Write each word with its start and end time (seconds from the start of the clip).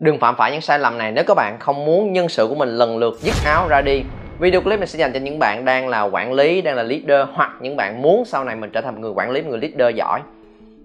Đừng 0.00 0.18
phạm 0.18 0.36
phải 0.36 0.52
những 0.52 0.60
sai 0.60 0.78
lầm 0.78 0.98
này 0.98 1.12
nếu 1.12 1.24
các 1.26 1.34
bạn 1.34 1.56
không 1.58 1.84
muốn 1.84 2.12
nhân 2.12 2.28
sự 2.28 2.46
của 2.48 2.54
mình 2.54 2.68
lần 2.68 2.98
lượt 2.98 3.14
dứt 3.20 3.34
áo 3.44 3.68
ra 3.68 3.80
đi. 3.80 4.02
Video 4.38 4.60
clip 4.60 4.78
này 4.78 4.86
sẽ 4.86 4.98
dành 4.98 5.12
cho 5.12 5.20
những 5.20 5.38
bạn 5.38 5.64
đang 5.64 5.88
là 5.88 6.02
quản 6.02 6.32
lý, 6.32 6.62
đang 6.62 6.76
là 6.76 6.82
leader 6.82 7.28
hoặc 7.32 7.50
những 7.60 7.76
bạn 7.76 8.02
muốn 8.02 8.24
sau 8.24 8.44
này 8.44 8.56
mình 8.56 8.70
trở 8.70 8.80
thành 8.80 8.94
một 8.94 9.00
người 9.00 9.10
quản 9.10 9.30
lý, 9.30 9.42
một 9.42 9.48
người 9.50 9.58
leader 9.58 9.96
giỏi. 9.96 10.20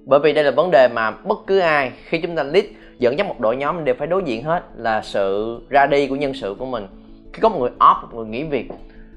Bởi 0.06 0.20
vì 0.20 0.34
đây 0.34 0.44
là 0.44 0.52
vấn 0.52 0.72
đề 0.72 0.88
mà 0.88 1.12
bất 1.12 1.38
cứ 1.48 1.60
ai 1.60 1.92
khi 2.06 2.18
chúng 2.18 2.36
ta 2.36 2.44
lead 2.44 2.66
dẫn 3.00 3.18
dắt 3.18 3.28
một 3.28 3.40
đội 3.40 3.56
nhóm 3.56 3.86
đều 3.86 3.96
phải 3.96 4.08
đối 4.08 4.24
diện 4.24 4.44
hết 4.44 4.64
là 4.78 5.02
sự 5.02 5.60
ra 5.70 5.86
đi 5.86 6.08
của 6.08 6.16
nhân 6.16 6.34
sự 6.34 6.56
của 6.60 6.66
mình. 6.66 6.88
Khi 7.34 7.40
có 7.42 7.50
một 7.50 7.60
người 7.60 7.72
off, 7.80 8.02
một 8.02 8.14
người 8.14 8.26
nghỉ 8.26 8.44
việc 8.44 8.70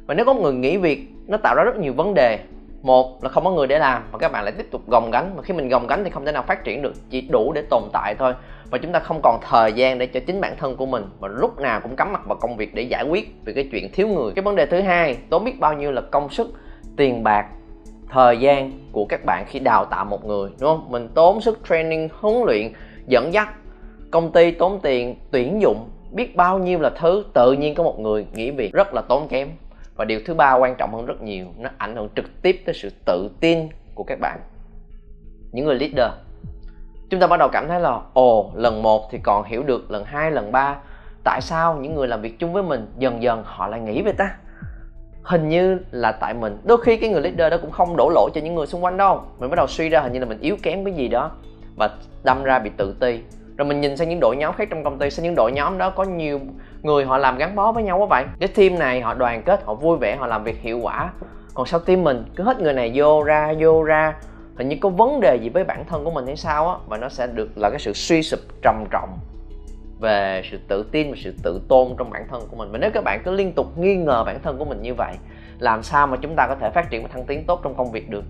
và 0.06 0.14
nếu 0.14 0.26
có 0.26 0.32
một 0.32 0.40
người 0.42 0.52
nghỉ 0.52 0.76
việc 0.76 1.08
nó 1.26 1.36
tạo 1.36 1.54
ra 1.54 1.64
rất 1.64 1.76
nhiều 1.76 1.92
vấn 1.92 2.14
đề 2.14 2.38
một 2.82 3.24
là 3.24 3.28
không 3.30 3.44
có 3.44 3.50
người 3.50 3.66
để 3.66 3.78
làm 3.78 4.02
và 4.12 4.18
các 4.18 4.32
bạn 4.32 4.44
lại 4.44 4.52
tiếp 4.58 4.66
tục 4.70 4.82
gồng 4.86 5.10
gánh. 5.10 5.32
Và 5.36 5.42
khi 5.42 5.54
mình 5.54 5.68
gồng 5.68 5.86
gánh 5.86 6.04
thì 6.04 6.10
không 6.10 6.24
thể 6.24 6.32
nào 6.32 6.42
phát 6.42 6.64
triển 6.64 6.82
được, 6.82 6.92
chỉ 7.10 7.20
đủ 7.20 7.52
để 7.52 7.62
tồn 7.70 7.82
tại 7.92 8.14
thôi. 8.18 8.34
Và 8.70 8.78
chúng 8.78 8.92
ta 8.92 8.98
không 8.98 9.20
còn 9.22 9.40
thời 9.50 9.72
gian 9.72 9.98
để 9.98 10.06
cho 10.06 10.20
chính 10.26 10.40
bản 10.40 10.56
thân 10.58 10.76
của 10.76 10.86
mình 10.86 11.04
và 11.20 11.28
lúc 11.28 11.60
nào 11.60 11.80
cũng 11.80 11.96
cắm 11.96 12.12
mặt 12.12 12.26
vào 12.26 12.38
công 12.40 12.56
việc 12.56 12.74
để 12.74 12.82
giải 12.82 13.04
quyết 13.04 13.32
về 13.44 13.52
cái 13.52 13.68
chuyện 13.72 13.92
thiếu 13.92 14.08
người. 14.08 14.32
Cái 14.36 14.42
vấn 14.42 14.56
đề 14.56 14.66
thứ 14.66 14.80
hai, 14.80 15.18
tốn 15.30 15.44
biết 15.44 15.60
bao 15.60 15.74
nhiêu 15.74 15.92
là 15.92 16.00
công 16.00 16.30
sức, 16.30 16.52
tiền 16.96 17.22
bạc, 17.22 17.46
thời 18.10 18.36
gian 18.36 18.72
của 18.92 19.04
các 19.04 19.24
bạn 19.24 19.44
khi 19.48 19.58
đào 19.58 19.84
tạo 19.84 20.04
một 20.04 20.24
người, 20.24 20.50
đúng 20.60 20.70
không? 20.70 20.90
Mình 20.90 21.08
tốn 21.14 21.40
sức 21.40 21.58
training, 21.68 22.08
huấn 22.20 22.42
luyện, 22.46 22.72
dẫn 23.06 23.32
dắt 23.32 23.48
công 24.10 24.32
ty 24.32 24.50
tốn 24.50 24.80
tiền, 24.82 25.16
tuyển 25.30 25.60
dụng, 25.62 25.88
biết 26.10 26.36
bao 26.36 26.58
nhiêu 26.58 26.80
là 26.80 26.90
thứ 26.90 27.24
tự 27.32 27.52
nhiên 27.52 27.74
có 27.74 27.82
một 27.82 28.00
người 28.00 28.26
nghỉ 28.34 28.50
việc, 28.50 28.72
rất 28.72 28.94
là 28.94 29.02
tốn 29.02 29.28
kém 29.28 29.48
và 29.98 30.04
điều 30.04 30.20
thứ 30.26 30.34
ba 30.34 30.54
quan 30.54 30.74
trọng 30.78 30.94
hơn 30.94 31.06
rất 31.06 31.22
nhiều, 31.22 31.46
nó 31.58 31.70
ảnh 31.78 31.96
hưởng 31.96 32.08
trực 32.16 32.42
tiếp 32.42 32.62
tới 32.66 32.74
sự 32.74 32.90
tự 33.04 33.30
tin 33.40 33.68
của 33.94 34.04
các 34.04 34.18
bạn, 34.20 34.40
những 35.52 35.66
người 35.66 35.78
leader. 35.78 36.12
Chúng 37.10 37.20
ta 37.20 37.26
bắt 37.26 37.36
đầu 37.36 37.48
cảm 37.52 37.68
thấy 37.68 37.80
là, 37.80 38.00
ồ, 38.12 38.52
lần 38.54 38.82
một 38.82 39.08
thì 39.10 39.18
còn 39.22 39.44
hiểu 39.44 39.62
được, 39.62 39.90
lần 39.90 40.04
hai, 40.04 40.30
lần 40.30 40.52
ba, 40.52 40.76
tại 41.24 41.40
sao 41.40 41.76
những 41.76 41.94
người 41.94 42.08
làm 42.08 42.20
việc 42.20 42.38
chung 42.38 42.52
với 42.52 42.62
mình 42.62 42.86
dần 42.98 43.22
dần 43.22 43.42
họ 43.44 43.66
lại 43.66 43.80
nghĩ 43.80 44.02
về 44.02 44.12
ta? 44.12 44.36
Hình 45.22 45.48
như 45.48 45.78
là 45.90 46.12
tại 46.12 46.34
mình. 46.34 46.58
Đôi 46.64 46.78
khi 46.82 46.96
cái 46.96 47.10
người 47.10 47.20
leader 47.20 47.50
đó 47.50 47.56
cũng 47.60 47.70
không 47.70 47.96
đổ 47.96 48.10
lỗi 48.14 48.30
cho 48.34 48.40
những 48.40 48.54
người 48.54 48.66
xung 48.66 48.84
quanh 48.84 48.96
đâu. 48.96 49.22
Mình 49.38 49.50
bắt 49.50 49.56
đầu 49.56 49.66
suy 49.66 49.88
ra 49.88 50.00
hình 50.00 50.12
như 50.12 50.18
là 50.18 50.26
mình 50.26 50.40
yếu 50.40 50.56
kém 50.62 50.84
cái 50.84 50.94
gì 50.94 51.08
đó 51.08 51.30
và 51.76 51.90
đâm 52.24 52.42
ra 52.42 52.58
bị 52.58 52.70
tự 52.76 52.96
ti. 53.00 53.20
Rồi 53.56 53.68
mình 53.68 53.80
nhìn 53.80 53.96
sang 53.96 54.08
những 54.08 54.20
đội 54.20 54.36
nhóm 54.36 54.54
khác 54.54 54.68
trong 54.70 54.84
công 54.84 54.98
ty, 54.98 55.10
sang 55.10 55.24
những 55.24 55.34
đội 55.34 55.52
nhóm 55.52 55.78
đó 55.78 55.90
có 55.90 56.04
nhiều 56.04 56.40
người 56.82 57.04
họ 57.04 57.18
làm 57.18 57.38
gắn 57.38 57.54
bó 57.54 57.72
với 57.72 57.82
nhau 57.82 57.98
quá 57.98 58.06
vậy. 58.06 58.24
Cái 58.40 58.48
team 58.48 58.78
này 58.78 59.00
họ 59.00 59.14
đoàn 59.14 59.42
kết, 59.42 59.64
họ 59.64 59.74
vui 59.74 59.98
vẻ, 59.98 60.16
họ 60.16 60.26
làm 60.26 60.44
việc 60.44 60.60
hiệu 60.60 60.78
quả. 60.82 61.10
Còn 61.54 61.66
sao 61.66 61.80
team 61.80 62.04
mình, 62.04 62.24
cứ 62.36 62.44
hết 62.44 62.60
người 62.60 62.72
này 62.72 62.92
vô 62.94 63.22
ra 63.22 63.54
vô 63.58 63.82
ra. 63.82 64.14
Hình 64.56 64.68
như 64.68 64.76
có 64.80 64.88
vấn 64.88 65.20
đề 65.20 65.36
gì 65.36 65.48
với 65.48 65.64
bản 65.64 65.84
thân 65.84 66.04
của 66.04 66.10
mình 66.10 66.26
hay 66.26 66.36
sao 66.36 66.68
á, 66.68 66.76
và 66.88 66.96
nó 66.96 67.08
sẽ 67.08 67.26
được 67.26 67.58
là 67.58 67.70
cái 67.70 67.78
sự 67.78 67.92
suy 67.92 68.22
sụp 68.22 68.40
trầm 68.62 68.84
trọng 68.90 69.18
về 70.00 70.42
sự 70.50 70.58
tự 70.68 70.82
tin 70.92 71.10
và 71.10 71.16
sự 71.24 71.34
tự 71.42 71.60
tôn 71.68 71.94
trong 71.98 72.10
bản 72.10 72.26
thân 72.30 72.42
của 72.50 72.56
mình. 72.56 72.72
Và 72.72 72.78
nếu 72.78 72.90
các 72.94 73.04
bạn 73.04 73.22
cứ 73.24 73.30
liên 73.30 73.52
tục 73.52 73.78
nghi 73.78 73.96
ngờ 73.96 74.22
bản 74.26 74.38
thân 74.42 74.58
của 74.58 74.64
mình 74.64 74.82
như 74.82 74.94
vậy, 74.94 75.14
làm 75.58 75.82
sao 75.82 76.06
mà 76.06 76.16
chúng 76.16 76.34
ta 76.36 76.46
có 76.46 76.54
thể 76.54 76.70
phát 76.70 76.90
triển 76.90 77.02
và 77.02 77.08
thăng 77.12 77.24
tiến 77.24 77.44
tốt 77.46 77.60
trong 77.62 77.74
công 77.74 77.92
việc 77.92 78.10
được? 78.10 78.24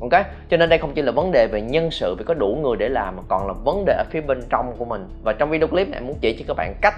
Ok? 0.00 0.22
Cho 0.50 0.56
nên 0.56 0.68
đây 0.68 0.78
không 0.78 0.92
chỉ 0.94 1.02
là 1.02 1.12
vấn 1.12 1.30
đề 1.32 1.48
về 1.52 1.60
nhân 1.60 1.90
sự, 1.90 2.14
vì 2.18 2.24
có 2.24 2.34
đủ 2.34 2.58
người 2.62 2.76
để 2.76 2.88
làm, 2.88 3.16
mà 3.16 3.22
còn 3.28 3.46
là 3.46 3.52
vấn 3.52 3.84
đề 3.84 3.92
ở 3.92 4.04
phía 4.10 4.20
bên 4.20 4.42
trong 4.50 4.72
của 4.78 4.84
mình. 4.84 5.08
Và 5.24 5.32
trong 5.32 5.50
video 5.50 5.68
clip 5.68 5.88
này 5.88 6.00
muốn 6.00 6.16
chỉ 6.20 6.36
cho 6.38 6.44
các 6.48 6.56
bạn 6.56 6.74
cách 6.80 6.94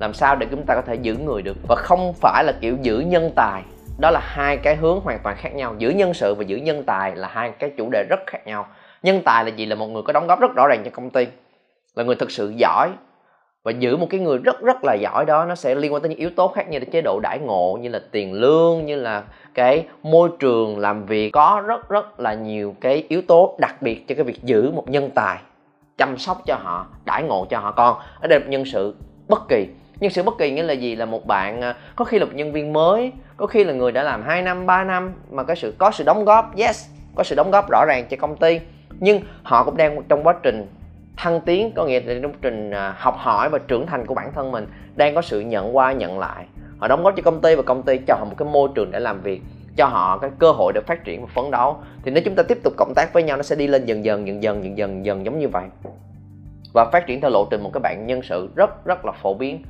làm 0.00 0.14
sao 0.14 0.36
để 0.36 0.46
chúng 0.50 0.62
ta 0.66 0.74
có 0.74 0.82
thể 0.82 0.94
giữ 0.94 1.16
người 1.16 1.42
được? 1.42 1.56
Và 1.68 1.76
không 1.76 2.12
phải 2.12 2.44
là 2.44 2.52
kiểu 2.60 2.76
giữ 2.82 3.00
nhân 3.00 3.30
tài. 3.34 3.62
Đó 3.98 4.10
là 4.10 4.20
hai 4.22 4.56
cái 4.56 4.76
hướng 4.76 5.00
hoàn 5.00 5.18
toàn 5.22 5.36
khác 5.36 5.54
nhau. 5.54 5.74
Giữ 5.78 5.90
nhân 5.90 6.14
sự 6.14 6.34
và 6.34 6.42
giữ 6.42 6.56
nhân 6.56 6.82
tài 6.82 7.16
là 7.16 7.28
hai 7.28 7.50
cái 7.50 7.70
chủ 7.76 7.88
đề 7.92 8.04
rất 8.10 8.20
khác 8.26 8.46
nhau. 8.46 8.66
Nhân 9.02 9.22
tài 9.24 9.44
là 9.44 9.50
gì? 9.50 9.66
Là 9.66 9.74
một 9.74 9.86
người 9.86 10.02
có 10.02 10.12
đóng 10.12 10.26
góp 10.26 10.40
rất 10.40 10.54
rõ 10.54 10.66
ràng 10.68 10.82
cho 10.84 10.90
công 10.90 11.10
ty. 11.10 11.26
Là 11.94 12.04
người 12.04 12.16
thực 12.16 12.30
sự 12.30 12.52
giỏi. 12.56 12.90
Và 13.64 13.70
giữ 13.70 13.96
một 13.96 14.06
cái 14.10 14.20
người 14.20 14.38
rất 14.38 14.60
rất 14.62 14.84
là 14.84 14.94
giỏi 14.94 15.24
đó, 15.24 15.44
nó 15.44 15.54
sẽ 15.54 15.74
liên 15.74 15.92
quan 15.92 16.02
tới 16.02 16.08
những 16.08 16.18
yếu 16.18 16.30
tố 16.36 16.48
khác 16.48 16.68
như 16.68 16.78
là 16.78 16.84
chế 16.92 17.00
độ 17.00 17.20
đãi 17.22 17.38
ngộ, 17.38 17.78
như 17.80 17.88
là 17.88 18.00
tiền 18.10 18.32
lương, 18.32 18.86
như 18.86 18.96
là 18.96 19.22
cái 19.54 19.86
môi 20.02 20.30
trường 20.38 20.78
làm 20.78 21.06
việc. 21.06 21.30
Có 21.30 21.62
rất 21.66 21.88
rất 21.88 22.20
là 22.20 22.34
nhiều 22.34 22.74
cái 22.80 23.04
yếu 23.08 23.22
tố 23.22 23.56
đặc 23.60 23.82
biệt 23.82 24.08
cho 24.08 24.14
cái 24.14 24.24
việc 24.24 24.42
giữ 24.42 24.70
một 24.70 24.88
nhân 24.88 25.10
tài. 25.14 25.38
Chăm 25.98 26.18
sóc 26.18 26.42
cho 26.46 26.54
họ, 26.54 26.86
đãi 27.04 27.22
ngộ 27.22 27.46
cho 27.50 27.58
họ. 27.58 27.72
Con 27.72 27.96
ở 28.20 28.28
đây 28.28 28.40
là 28.40 28.46
nhân 28.46 28.64
sự 28.64 28.94
bất 29.28 29.48
kỳ 29.48 29.66
nhân 30.00 30.10
sự 30.10 30.22
bất 30.22 30.38
kỳ 30.38 30.50
nghĩa 30.50 30.62
là 30.62 30.72
gì 30.72 30.96
là 30.96 31.04
một 31.04 31.26
bạn 31.26 31.60
à, 31.60 31.74
có 31.96 32.04
khi 32.04 32.18
là 32.18 32.24
một 32.24 32.32
nhân 32.34 32.52
viên 32.52 32.72
mới, 32.72 33.12
có 33.36 33.46
khi 33.46 33.64
là 33.64 33.72
người 33.72 33.92
đã 33.92 34.02
làm 34.02 34.22
2 34.22 34.42
năm 34.42 34.66
3 34.66 34.84
năm 34.84 35.12
mà 35.30 35.42
có 35.42 35.54
sự 35.54 35.74
có 35.78 35.90
sự 35.90 36.04
đóng 36.04 36.24
góp, 36.24 36.56
yes, 36.56 36.86
có 37.14 37.24
sự 37.24 37.36
đóng 37.36 37.50
góp 37.50 37.70
rõ 37.70 37.84
ràng 37.88 38.06
cho 38.10 38.16
công 38.20 38.36
ty. 38.36 38.60
Nhưng 39.00 39.20
họ 39.42 39.64
cũng 39.64 39.76
đang 39.76 40.02
trong 40.08 40.22
quá 40.24 40.34
trình 40.42 40.66
thăng 41.16 41.40
tiến, 41.40 41.72
có 41.76 41.84
nghĩa 41.84 42.00
là 42.00 42.14
trong 42.22 42.32
quá 42.32 42.38
trình 42.42 42.70
à, 42.70 42.94
học 42.98 43.16
hỏi 43.18 43.48
và 43.48 43.58
trưởng 43.58 43.86
thành 43.86 44.06
của 44.06 44.14
bản 44.14 44.32
thân 44.34 44.52
mình, 44.52 44.66
đang 44.96 45.14
có 45.14 45.22
sự 45.22 45.40
nhận 45.40 45.76
qua, 45.76 45.92
nhận 45.92 46.18
lại. 46.18 46.44
Họ 46.78 46.88
đóng 46.88 47.02
góp 47.02 47.16
cho 47.16 47.22
công 47.22 47.40
ty 47.40 47.54
và 47.54 47.62
công 47.62 47.82
ty 47.82 47.98
cho 48.06 48.14
họ 48.14 48.24
một 48.24 48.34
cái 48.38 48.48
môi 48.48 48.68
trường 48.74 48.90
để 48.90 49.00
làm 49.00 49.20
việc, 49.20 49.42
cho 49.76 49.86
họ 49.86 50.18
cái 50.18 50.30
cơ 50.38 50.52
hội 50.52 50.72
để 50.72 50.80
phát 50.80 51.04
triển 51.04 51.20
và 51.20 51.26
phấn 51.34 51.50
đấu. 51.50 51.76
Thì 52.02 52.10
nếu 52.10 52.22
chúng 52.24 52.34
ta 52.34 52.42
tiếp 52.42 52.58
tục 52.64 52.72
cộng 52.76 52.92
tác 52.94 53.12
với 53.12 53.22
nhau, 53.22 53.36
nó 53.36 53.42
sẽ 53.42 53.56
đi 53.56 53.66
lên 53.66 53.86
dần 53.86 54.04
dần 54.04 54.26
dần 54.26 54.42
dần 54.44 54.62
dần 54.62 54.78
dần 54.78 55.06
dần 55.06 55.24
giống 55.24 55.38
như 55.38 55.48
vậy. 55.48 55.64
Và 56.72 56.84
phát 56.92 57.06
triển 57.06 57.20
theo 57.20 57.30
lộ 57.30 57.46
trình 57.50 57.62
một 57.62 57.70
cái 57.72 57.80
bạn 57.80 58.06
nhân 58.06 58.22
sự 58.22 58.48
rất 58.54 58.84
rất 58.84 59.04
là 59.04 59.12
phổ 59.12 59.34
biến 59.34 59.62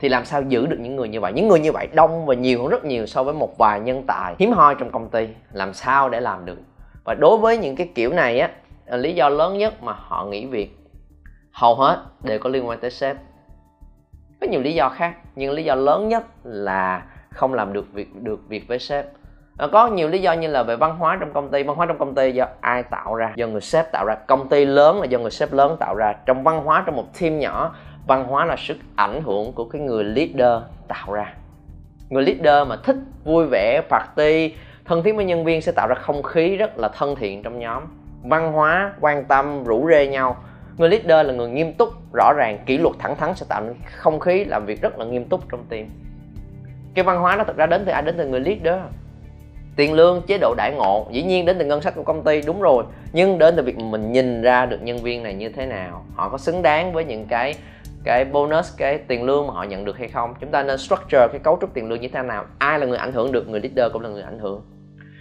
thì 0.00 0.08
làm 0.08 0.24
sao 0.24 0.42
giữ 0.42 0.66
được 0.66 0.76
những 0.80 0.96
người 0.96 1.08
như 1.08 1.20
vậy? 1.20 1.32
Những 1.32 1.48
người 1.48 1.60
như 1.60 1.72
vậy 1.72 1.88
đông 1.92 2.26
và 2.26 2.34
nhiều 2.34 2.62
hơn 2.62 2.68
rất 2.68 2.84
nhiều 2.84 3.06
so 3.06 3.22
với 3.22 3.34
một 3.34 3.58
vài 3.58 3.80
nhân 3.80 4.02
tài 4.06 4.34
hiếm 4.38 4.52
hoi 4.52 4.74
trong 4.74 4.90
công 4.90 5.08
ty. 5.08 5.28
Làm 5.52 5.72
sao 5.72 6.08
để 6.08 6.20
làm 6.20 6.44
được? 6.44 6.58
Và 7.04 7.14
đối 7.14 7.38
với 7.38 7.58
những 7.58 7.76
cái 7.76 7.88
kiểu 7.94 8.12
này 8.12 8.40
á 8.40 8.50
à, 8.86 8.96
lý 8.96 9.14
do 9.14 9.28
lớn 9.28 9.58
nhất 9.58 9.82
mà 9.82 9.92
họ 9.92 10.24
nghỉ 10.24 10.46
việc, 10.46 10.78
hầu 11.52 11.74
hết 11.74 12.02
đều 12.22 12.38
có 12.38 12.50
liên 12.50 12.68
quan 12.68 12.80
tới 12.80 12.90
sếp. 12.90 13.16
Có 14.40 14.46
nhiều 14.46 14.60
lý 14.60 14.74
do 14.74 14.88
khác, 14.88 15.14
nhưng 15.36 15.52
lý 15.52 15.64
do 15.64 15.74
lớn 15.74 16.08
nhất 16.08 16.24
là 16.44 17.02
không 17.30 17.54
làm 17.54 17.72
được 17.72 17.92
việc 17.92 18.22
được 18.22 18.40
việc 18.48 18.68
với 18.68 18.78
sếp. 18.78 19.06
Có 19.72 19.86
nhiều 19.86 20.08
lý 20.08 20.18
do 20.18 20.32
như 20.32 20.48
là 20.48 20.62
về 20.62 20.76
văn 20.76 20.96
hóa 20.98 21.16
trong 21.20 21.32
công 21.32 21.50
ty. 21.50 21.62
Văn 21.62 21.76
hóa 21.76 21.86
trong 21.86 21.98
công 21.98 22.14
ty 22.14 22.32
do 22.32 22.46
ai 22.60 22.82
tạo 22.82 23.14
ra? 23.14 23.32
Do 23.36 23.46
người 23.46 23.60
sếp 23.60 23.92
tạo 23.92 24.04
ra. 24.04 24.14
Công 24.14 24.48
ty 24.48 24.64
lớn 24.64 25.00
là 25.00 25.06
do 25.06 25.18
người 25.18 25.30
sếp 25.30 25.52
lớn 25.52 25.76
tạo 25.80 25.94
ra. 25.94 26.12
Trong 26.26 26.42
văn 26.42 26.64
hóa 26.64 26.82
trong 26.86 26.96
một 26.96 27.20
team 27.20 27.38
nhỏ 27.38 27.74
văn 28.08 28.24
hóa 28.24 28.44
là 28.44 28.56
sức 28.56 28.76
ảnh 28.96 29.22
hưởng 29.22 29.52
của 29.52 29.64
cái 29.64 29.82
người 29.82 30.04
leader 30.04 30.62
tạo 30.88 31.12
ra. 31.12 31.34
Người 32.08 32.22
leader 32.22 32.68
mà 32.68 32.76
thích 32.84 32.96
vui 33.24 33.46
vẻ, 33.46 33.82
party, 33.90 34.54
thân 34.84 35.02
thiết 35.02 35.16
với 35.16 35.24
nhân 35.24 35.44
viên 35.44 35.62
sẽ 35.62 35.72
tạo 35.72 35.88
ra 35.88 35.94
không 35.94 36.22
khí 36.22 36.56
rất 36.56 36.78
là 36.78 36.88
thân 36.88 37.16
thiện 37.16 37.42
trong 37.42 37.58
nhóm. 37.58 37.82
Văn 38.22 38.52
hóa, 38.52 38.92
quan 39.00 39.24
tâm, 39.24 39.64
rủ 39.64 39.88
rê 39.90 40.06
nhau. 40.06 40.36
Người 40.76 40.88
leader 40.88 41.26
là 41.26 41.32
người 41.32 41.48
nghiêm 41.48 41.72
túc, 41.72 41.88
rõ 42.14 42.32
ràng 42.36 42.58
kỷ 42.66 42.78
luật 42.78 42.96
thẳng 42.98 43.16
thắn 43.16 43.34
sẽ 43.34 43.46
tạo 43.48 43.62
nên 43.62 43.74
không 43.96 44.20
khí 44.20 44.44
làm 44.44 44.66
việc 44.66 44.82
rất 44.82 44.98
là 44.98 45.04
nghiêm 45.04 45.24
túc 45.24 45.50
trong 45.50 45.64
team. 45.68 45.86
Cái 46.94 47.04
văn 47.04 47.20
hóa 47.20 47.36
đó 47.36 47.44
thực 47.44 47.56
ra 47.56 47.66
đến 47.66 47.82
từ 47.84 47.92
ai? 47.92 48.02
Đến 48.02 48.14
từ 48.18 48.26
người 48.26 48.40
leader. 48.40 48.80
Tiền 49.76 49.92
lương, 49.92 50.22
chế 50.26 50.38
độ 50.38 50.54
đãi 50.56 50.72
ngộ, 50.76 51.06
dĩ 51.12 51.22
nhiên 51.22 51.44
đến 51.44 51.56
từ 51.58 51.64
ngân 51.64 51.82
sách 51.82 51.94
của 51.94 52.02
công 52.02 52.24
ty, 52.24 52.42
đúng 52.42 52.60
rồi. 52.60 52.84
Nhưng 53.12 53.38
đến 53.38 53.54
từ 53.56 53.62
việc 53.62 53.78
mình 53.78 54.12
nhìn 54.12 54.42
ra 54.42 54.66
được 54.66 54.82
nhân 54.82 54.98
viên 54.98 55.22
này 55.22 55.34
như 55.34 55.48
thế 55.48 55.66
nào. 55.66 56.04
Họ 56.14 56.28
có 56.28 56.38
xứng 56.38 56.62
đáng 56.62 56.92
với 56.92 57.04
những 57.04 57.26
cái 57.26 57.54
cái 58.08 58.24
bonus, 58.24 58.76
cái 58.76 58.98
tiền 58.98 59.24
lương 59.24 59.46
mà 59.46 59.52
họ 59.52 59.62
nhận 59.62 59.84
được 59.84 59.98
hay 59.98 60.08
không. 60.08 60.34
Chúng 60.40 60.50
ta 60.50 60.62
nên 60.62 60.78
structure 60.78 61.28
cái 61.32 61.40
cấu 61.44 61.58
trúc 61.60 61.74
tiền 61.74 61.88
lương 61.88 62.00
như 62.00 62.08
thế 62.08 62.22
nào. 62.22 62.44
Ai 62.58 62.78
là 62.78 62.86
người 62.86 62.98
ảnh 62.98 63.12
hưởng 63.12 63.32
được, 63.32 63.48
người 63.48 63.60
leader 63.60 63.92
cũng 63.92 64.02
là 64.02 64.08
người 64.08 64.22
ảnh 64.22 64.38
hưởng. 64.38 64.62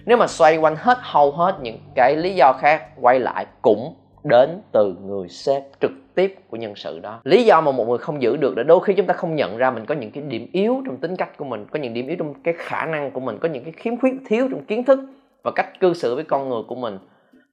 Nếu 0.06 0.18
mà 0.18 0.28
xoay 0.28 0.58
quanh 0.58 0.76
hết, 0.76 0.98
hầu 1.02 1.32
hết 1.32 1.58
những 1.62 1.80
cái 1.96 2.16
lý 2.16 2.36
do 2.36 2.54
khác, 2.60 2.84
quay 3.02 3.20
lại 3.20 3.46
cũng 3.62 3.96
đến 4.24 4.62
từ 4.72 4.96
người 5.06 5.30
sếp 5.30 5.64
trực 5.82 5.92
tiếp 6.16 6.36
của 6.50 6.58
nhân 6.58 6.76
sự 6.76 7.00
đó. 7.00 7.20
Lý 7.24 7.44
do 7.44 7.62
mà 7.62 7.72
một 7.72 7.88
người 7.88 7.98
không 7.98 8.22
giữ 8.22 8.38
được 8.38 8.58
là 8.58 8.64
đôi 8.64 8.80
khi 8.84 8.94
chúng 8.94 9.06
ta 9.06 9.14
không 9.14 9.36
nhận 9.36 9.58
ra 9.58 9.72
mình 9.72 9.86
có 9.86 9.96
những 9.96 10.12
cái 10.12 10.24
điểm 10.24 10.48
yếu 10.52 10.82
trong 10.86 10.98
tính 10.98 11.16
cách 11.16 11.38
của 11.38 11.46
mình, 11.46 11.66
có 11.72 11.80
những 11.80 11.94
điểm 11.94 12.08
yếu 12.08 12.16
trong 12.20 12.34
cái 12.44 12.54
khả 12.58 12.86
năng 12.86 13.12
của 13.12 13.20
mình, 13.20 13.38
có 13.42 13.50
những 13.50 13.64
cái 13.64 13.74
khiếm 13.78 13.98
khuyết 13.98 14.14
thiếu 14.28 14.48
trong 14.52 14.66
kiến 14.66 14.84
thức 14.84 15.00
và 15.44 15.52
cách 15.56 15.80
cư 15.80 15.94
xử 15.94 16.16
với 16.16 16.24
con 16.24 16.50
người 16.50 16.62
của 16.68 16.76
mình 16.76 17.00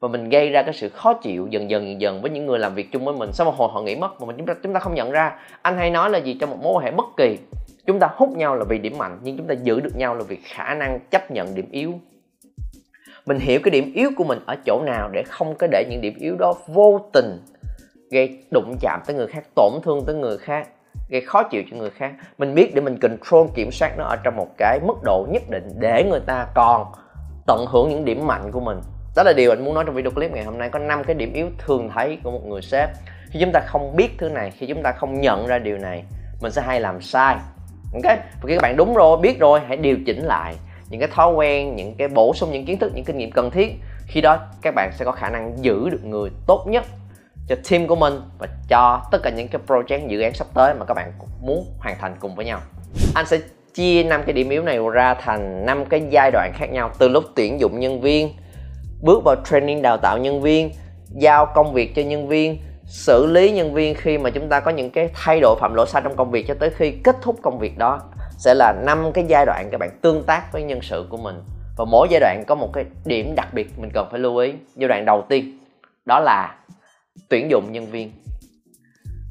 và 0.05 0.09
mình 0.09 0.29
gây 0.29 0.51
ra 0.51 0.63
cái 0.63 0.73
sự 0.73 0.89
khó 0.89 1.15
chịu 1.15 1.47
dần 1.51 1.71
dần 1.71 1.87
dần 1.87 2.01
dần 2.01 2.23
với 2.23 2.31
những 2.31 2.47
người 2.47 2.59
làm 2.59 2.75
việc 2.75 2.93
chung 2.93 3.05
với 3.05 3.15
mình. 3.15 3.33
Sau 3.33 3.45
một 3.45 3.55
hồi 3.57 3.69
họ 3.73 3.83
nghĩ 3.83 3.97
mất 3.97 4.21
mà 4.21 4.27
mình 4.27 4.37
chúng 4.37 4.47
ta 4.47 4.55
chúng 4.63 4.73
ta 4.73 4.81
không 4.81 4.95
nhận 4.95 5.11
ra. 5.11 5.39
Anh 5.63 5.77
hay 5.77 5.91
nói 5.91 6.11
là 6.11 6.19
gì? 6.19 6.37
Trong 6.41 6.51
một 6.51 6.56
mối 6.62 6.73
quan 6.73 6.85
hệ 6.85 6.91
bất 6.91 7.05
kỳ, 7.17 7.39
chúng 7.87 7.99
ta 7.99 8.09
hút 8.17 8.29
nhau 8.37 8.55
là 8.55 8.65
vì 8.69 8.79
điểm 8.79 8.99
mạnh, 8.99 9.19
nhưng 9.23 9.37
chúng 9.37 9.47
ta 9.47 9.55
giữ 9.62 9.81
được 9.81 9.97
nhau 9.97 10.15
là 10.15 10.25
vì 10.29 10.37
khả 10.37 10.75
năng 10.75 11.01
chấp 11.11 11.31
nhận 11.31 11.55
điểm 11.55 11.69
yếu. 11.71 11.93
Mình 13.27 13.39
hiểu 13.39 13.61
cái 13.65 13.71
điểm 13.71 13.93
yếu 13.95 14.11
của 14.17 14.25
mình 14.25 14.39
ở 14.47 14.56
chỗ 14.67 14.83
nào 14.87 15.09
để 15.12 15.23
không 15.23 15.55
có 15.55 15.67
để 15.71 15.85
những 15.91 16.01
điểm 16.01 16.15
yếu 16.19 16.37
đó 16.39 16.55
vô 16.67 17.00
tình 17.12 17.41
gây 18.11 18.39
đụng 18.50 18.77
chạm 18.81 19.00
tới 19.07 19.17
người 19.17 19.27
khác, 19.27 19.45
tổn 19.55 19.73
thương 19.83 20.05
tới 20.07 20.15
người 20.15 20.39
khác, 20.39 20.69
gây 21.09 21.21
khó 21.21 21.43
chịu 21.43 21.62
cho 21.71 21.77
người 21.77 21.91
khác. 21.91 22.12
Mình 22.39 22.55
biết 22.55 22.75
để 22.75 22.81
mình 22.81 22.99
control, 22.99 23.49
kiểm 23.55 23.71
soát 23.71 23.99
nó 23.99 24.05
ở 24.05 24.17
trong 24.25 24.37
một 24.37 24.49
cái 24.59 24.81
mức 24.87 24.97
độ 25.03 25.27
nhất 25.31 25.43
định 25.50 25.69
để 25.81 26.05
người 26.11 26.21
ta 26.27 26.47
còn 26.55 26.87
tận 27.47 27.65
hưởng 27.69 27.89
những 27.89 28.05
điểm 28.05 28.27
mạnh 28.27 28.53
của 28.53 28.61
mình 28.61 28.79
đó 29.16 29.22
là 29.22 29.32
điều 29.32 29.50
anh 29.50 29.64
muốn 29.64 29.75
nói 29.75 29.84
trong 29.87 29.94
video 29.94 30.11
clip 30.11 30.31
ngày 30.32 30.44
hôm 30.44 30.58
nay. 30.58 30.69
Có 30.69 30.78
năm 30.78 31.05
cái 31.05 31.14
điểm 31.14 31.32
yếu 31.32 31.46
thường 31.58 31.90
thấy 31.94 32.19
của 32.22 32.31
một 32.31 32.46
người 32.46 32.62
sếp. 32.62 32.90
Khi 33.31 33.40
chúng 33.40 33.52
ta 33.52 33.61
không 33.66 33.96
biết 33.96 34.08
thứ 34.19 34.28
này, 34.28 34.50
khi 34.50 34.66
chúng 34.66 34.82
ta 34.82 34.93
không 34.93 35.20
nhận 35.20 35.46
ra 35.46 35.58
điều 35.58 35.78
này, 35.78 36.05
mình 36.40 36.52
sẽ 36.52 36.62
hay 36.62 36.81
làm 36.81 37.00
sai. 37.00 37.37
Ok? 37.94 38.05
Và 38.05 38.46
khi 38.46 38.55
các 38.55 38.62
bạn 38.62 38.76
đúng 38.76 38.94
rồi, 38.94 39.16
biết 39.16 39.38
rồi, 39.38 39.61
hãy 39.69 39.76
điều 39.76 39.96
chỉnh 40.06 40.25
lại 40.25 40.55
những 40.88 41.00
cái 41.00 41.08
thói 41.12 41.32
quen, 41.32 41.76
những 41.76 41.94
cái 41.94 42.08
bổ 42.08 42.34
sung 42.34 42.52
những 42.52 42.64
kiến 42.64 42.78
thức, 42.78 42.93
những 42.94 43.05
kinh 43.05 43.19
nghiệm 43.19 43.31
cần 43.31 43.50
thiết. 43.50 43.72
Khi 44.06 44.20
đó, 44.20 44.38
các 44.62 44.75
bạn 44.75 44.90
sẽ 44.93 45.05
có 45.05 45.12
khả 45.12 45.31
năng 45.31 45.64
giữ 45.64 45.88
được 45.90 46.05
người 46.05 46.31
tốt 46.46 46.64
nhất 46.69 46.84
cho 47.49 47.56
team 47.70 47.87
của 47.87 47.96
mình 47.96 48.14
và 48.38 48.46
cho 48.69 49.02
tất 49.11 49.19
cả 49.22 49.31
những 49.31 49.49
cái 49.49 49.61
project, 49.66 50.08
dự 50.08 50.20
án 50.20 50.34
sắp 50.34 50.46
tới 50.55 50.75
mà 50.75 50.84
các 50.84 50.94
bạn 50.94 51.12
muốn 51.40 51.66
hoàn 51.78 51.96
thành 52.00 52.16
cùng 52.20 52.34
với 52.34 52.46
nhau. 52.46 52.61
Anh 53.14 53.26
sẽ 53.26 53.38
chia 53.75 54.02
năm 54.02 54.22
cái 54.26 54.32
điểm 54.32 54.49
yếu 54.49 54.62
này 54.62 54.78
ra 54.93 55.14
thành 55.14 55.66
năm 55.66 55.84
cái 55.84 56.02
giai 56.11 56.31
đoạn 56.31 56.52
khác 56.55 56.66
nhau. 56.72 56.90
Từ 56.99 57.08
lúc 57.08 57.25
tuyển 57.37 57.61
dụng 57.61 57.81
nhân 57.81 58.00
viên 58.00 58.32
bước 59.05 59.25
vào 59.25 59.37
training 59.51 59.83
đào 59.83 59.97
tạo 59.97 60.19
nhân 60.19 60.41
viên, 60.41 60.71
giao 61.09 61.47
công 61.47 61.73
việc 61.73 61.95
cho 61.97 62.03
nhân 62.03 62.29
viên, 62.29 62.59
xử 62.85 63.27
lý 63.27 63.51
nhân 63.51 63.75
viên 63.75 63.95
khi 63.95 64.19
mà 64.19 64.31
chúng 64.31 64.49
ta 64.49 64.61
có 64.61 64.71
những 64.71 64.91
cái 64.91 65.11
thay 65.15 65.41
đổi 65.41 65.56
phạm 65.61 65.75
lỗi 65.75 65.87
sai 65.87 66.03
trong 66.03 66.17
công 66.17 66.31
việc 66.31 66.45
cho 66.49 66.55
tới 66.55 66.71
khi 66.71 66.91
kết 66.91 67.17
thúc 67.23 67.37
công 67.43 67.59
việc 67.59 67.79
đó 67.79 68.01
sẽ 68.39 68.55
là 68.55 68.73
năm 68.87 69.12
cái 69.15 69.25
giai 69.29 69.47
đoạn 69.47 69.69
các 69.71 69.79
bạn 69.79 69.91
tương 70.03 70.23
tác 70.23 70.53
với 70.53 70.62
nhân 70.62 70.83
sự 70.83 71.06
của 71.11 71.17
mình. 71.17 71.37
Và 71.77 71.85
mỗi 71.85 72.09
giai 72.11 72.21
đoạn 72.21 72.45
có 72.47 72.55
một 72.55 72.71
cái 72.73 72.85
điểm 73.05 73.35
đặc 73.35 73.55
biệt 73.55 73.79
mình 73.79 73.91
cần 73.95 74.09
phải 74.11 74.21
lưu 74.21 74.37
ý. 74.37 74.53
Giai 74.77 74.89
đoạn 74.89 75.05
đầu 75.05 75.25
tiên, 75.29 75.59
đó 76.07 76.21
là 76.21 76.55
tuyển 77.29 77.50
dụng 77.50 77.73
nhân 77.73 77.87
viên. 77.87 78.12